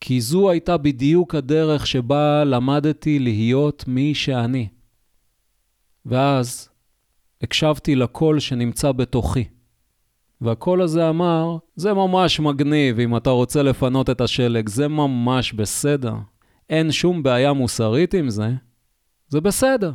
כי 0.00 0.20
זו 0.20 0.50
הייתה 0.50 0.76
בדיוק 0.76 1.34
הדרך 1.34 1.86
שבה 1.86 2.44
למדתי 2.44 3.18
להיות 3.18 3.84
מי 3.86 4.14
שאני. 4.14 4.68
ואז 6.06 6.68
הקשבתי 7.42 7.94
לקול 7.94 8.40
שנמצא 8.40 8.92
בתוכי. 8.92 9.44
והקול 10.40 10.82
הזה 10.82 11.08
אמר, 11.08 11.56
זה 11.76 11.92
ממש 11.94 12.40
מגניב 12.40 13.00
אם 13.00 13.16
אתה 13.16 13.30
רוצה 13.30 13.62
לפנות 13.62 14.10
את 14.10 14.20
השלג, 14.20 14.68
זה 14.68 14.88
ממש 14.88 15.52
בסדר. 15.52 16.14
אין 16.70 16.92
שום 16.92 17.22
בעיה 17.22 17.52
מוסרית 17.52 18.14
עם 18.14 18.30
זה, 18.30 18.50
זה 19.28 19.40
בסדר. 19.40 19.92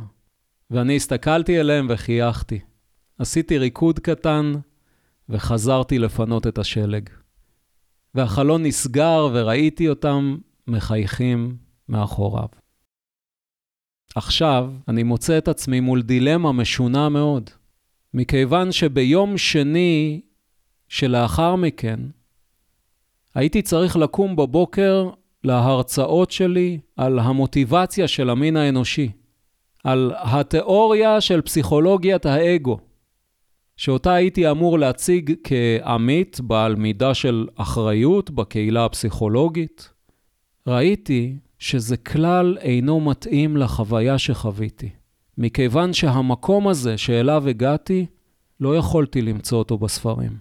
ואני 0.70 0.96
הסתכלתי 0.96 1.60
אליהם 1.60 1.86
וחייכתי. 1.90 2.60
עשיתי 3.18 3.58
ריקוד 3.58 3.98
קטן 3.98 4.52
וחזרתי 5.28 5.98
לפנות 5.98 6.46
את 6.46 6.58
השלג. 6.58 7.08
והחלון 8.14 8.62
נסגר 8.62 9.28
וראיתי 9.32 9.88
אותם 9.88 10.36
מחייכים 10.66 11.56
מאחוריו. 11.88 12.48
עכשיו 14.14 14.72
אני 14.88 15.02
מוצא 15.02 15.38
את 15.38 15.48
עצמי 15.48 15.80
מול 15.80 16.02
דילמה 16.02 16.52
משונה 16.52 17.08
מאוד, 17.08 17.50
מכיוון 18.14 18.72
שביום 18.72 19.38
שני 19.38 20.20
שלאחר 20.88 21.56
מכן 21.56 22.00
הייתי 23.34 23.62
צריך 23.62 23.96
לקום 23.96 24.36
בבוקר 24.36 25.10
להרצאות 25.44 26.30
שלי 26.30 26.78
על 26.96 27.18
המוטיבציה 27.18 28.08
של 28.08 28.30
המין 28.30 28.56
האנושי, 28.56 29.10
על 29.84 30.12
התיאוריה 30.16 31.20
של 31.20 31.40
פסיכולוגיית 31.40 32.26
האגו. 32.26 32.78
שאותה 33.78 34.14
הייתי 34.14 34.50
אמור 34.50 34.78
להציג 34.78 35.34
כעמית, 35.44 36.40
בעל 36.40 36.74
מידה 36.74 37.14
של 37.14 37.48
אחריות 37.56 38.30
בקהילה 38.30 38.84
הפסיכולוגית, 38.84 39.90
ראיתי 40.66 41.36
שזה 41.58 41.96
כלל 41.96 42.56
אינו 42.60 43.00
מתאים 43.00 43.56
לחוויה 43.56 44.18
שחוויתי, 44.18 44.90
מכיוון 45.38 45.92
שהמקום 45.92 46.68
הזה 46.68 46.98
שאליו 46.98 47.48
הגעתי, 47.48 48.06
לא 48.60 48.76
יכולתי 48.76 49.22
למצוא 49.22 49.58
אותו 49.58 49.78
בספרים. 49.78 50.36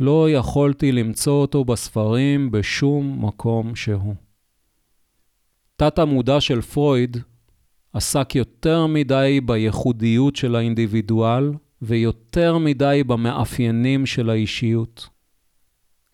לא 0.00 0.30
יכולתי 0.30 0.92
למצוא 0.92 1.40
אותו 1.40 1.64
בספרים 1.64 2.50
בשום 2.50 3.24
מקום 3.24 3.76
שהוא. 3.76 4.14
תת-המודע 5.76 6.40
של 6.40 6.60
פרויד 6.60 7.16
עסק 7.92 8.34
יותר 8.34 8.86
מדי 8.86 9.40
בייחודיות 9.44 10.36
של 10.36 10.56
האינדיבידואל 10.56 11.52
ויותר 11.82 12.58
מדי 12.58 13.02
במאפיינים 13.06 14.06
של 14.06 14.30
האישיות. 14.30 15.08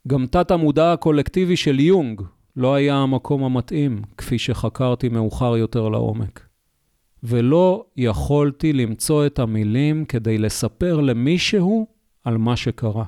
גם 0.09 0.27
תת-המודע 0.27 0.93
הקולקטיבי 0.93 1.57
של 1.57 1.81
יונג 1.81 2.23
לא 2.57 2.75
היה 2.75 2.97
המקום 2.97 3.45
המתאים, 3.45 4.03
כפי 4.17 4.39
שחקרתי 4.39 5.09
מאוחר 5.09 5.57
יותר 5.57 5.89
לעומק. 5.89 6.47
ולא 7.23 7.85
יכולתי 7.97 8.73
למצוא 8.73 9.27
את 9.27 9.39
המילים 9.39 10.05
כדי 10.05 10.39
לספר 10.39 11.01
למישהו 11.01 11.87
על 12.25 12.37
מה 12.37 12.57
שקרה. 12.57 13.05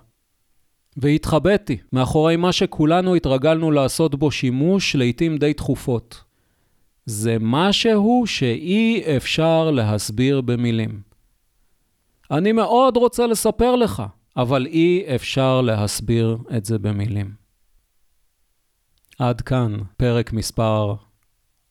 והתחבאתי 0.96 1.76
מאחורי 1.92 2.36
מה 2.36 2.52
שכולנו 2.52 3.14
התרגלנו 3.14 3.70
לעשות 3.70 4.14
בו 4.14 4.30
שימוש 4.30 4.96
לעתים 4.96 5.36
די 5.36 5.54
תכופות. 5.54 6.24
זה 7.06 7.36
משהו 7.40 8.22
שאי 8.26 9.02
אפשר 9.16 9.70
להסביר 9.70 10.40
במילים. 10.40 11.07
אני 12.30 12.52
מאוד 12.52 12.96
רוצה 12.96 13.26
לספר 13.26 13.76
לך, 13.76 14.02
אבל 14.36 14.66
אי 14.66 15.04
אפשר 15.14 15.60
להסביר 15.60 16.38
את 16.56 16.64
זה 16.64 16.78
במילים. 16.78 17.32
עד 19.18 19.40
כאן 19.40 19.76
פרק 19.96 20.32
מספר 20.32 20.94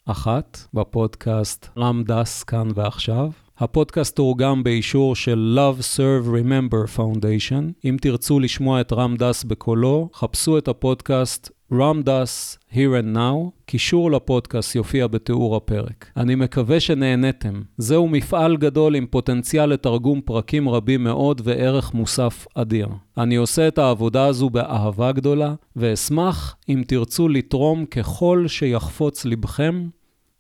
אחת 0.05 0.58
בפודקאסט 0.74 1.70
רמדס 1.78 2.43
כאן 2.43 2.68
ועכשיו. 2.76 3.32
הפודקאסט 3.58 4.16
תורגם 4.16 4.64
באישור 4.64 5.16
של 5.16 5.58
Love 5.60 5.82
Serve 5.82 6.28
Remember 6.28 6.97
Foundation. 6.97 7.64
אם 7.86 7.97
תרצו 8.01 8.39
לשמוע 8.39 8.82
את 8.82 8.93
רם 8.93 9.16
דס 9.16 9.43
בקולו, 9.43 10.10
חפשו 10.14 10.58
את 10.58 10.68
הפודקאסט 10.68 11.49
רם 11.74 12.01
דס 12.01 12.59
Here 12.72 13.03
and 13.03 13.15
Now, 13.15 13.51
קישור 13.65 14.11
לפודקאסט 14.11 14.76
יופיע 14.76 15.07
בתיאור 15.07 15.55
הפרק. 15.55 16.11
אני 16.18 16.36
מקווה 16.36 16.80
שנהנתם. 16.80 17.61
זהו 17.78 18.07
מפעל 18.07 18.57
גדול 18.57 18.95
עם 18.95 19.05
פוטנציאל 19.05 19.65
לתרגום 19.65 20.22
פרקים 20.22 20.70
רבים 20.70 21.03
מאוד 21.03 21.41
וערך 21.43 21.93
מוסף 21.93 22.45
אדיר. 22.55 22.88
אני 23.18 23.36
עושה 23.36 23.68
את 23.68 23.78
העבודה 23.78 24.26
הזו 24.26 24.49
באהבה 24.49 25.11
גדולה, 25.11 25.53
ואשמח 25.76 26.55
אם 26.70 26.84
תרצו 26.88 27.30
לתרום 27.30 27.86
ככל 27.86 28.45
שיחפוץ 28.47 29.26
לבכם 29.26 29.88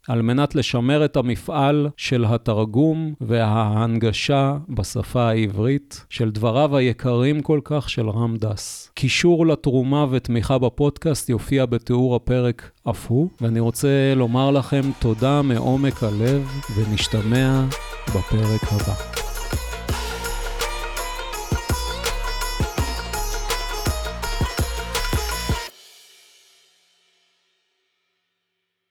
על 0.07 0.21
מנת 0.21 0.55
לשמר 0.55 1.05
את 1.05 1.17
המפעל 1.17 1.89
של 1.97 2.25
התרגום 2.25 3.13
וההנגשה 3.21 4.57
בשפה 4.69 5.29
העברית 5.29 6.05
של 6.09 6.31
דבריו 6.31 6.77
היקרים 6.77 7.41
כל 7.41 7.59
כך 7.63 7.89
של 7.89 8.09
רם 8.09 8.35
דס. 8.37 8.91
קישור 8.93 9.47
לתרומה 9.47 10.05
ותמיכה 10.09 10.57
בפודקאסט 10.57 11.29
יופיע 11.29 11.65
בתיאור 11.65 12.15
הפרק 12.15 12.71
אף 12.89 13.07
הוא, 13.07 13.29
ואני 13.41 13.59
רוצה 13.59 14.13
לומר 14.15 14.51
לכם 14.51 14.81
תודה 14.99 15.41
מעומק 15.41 16.03
הלב 16.03 16.47
ונשתמע 16.75 17.63
בפרק 18.07 18.63
הבא. 18.63 19.36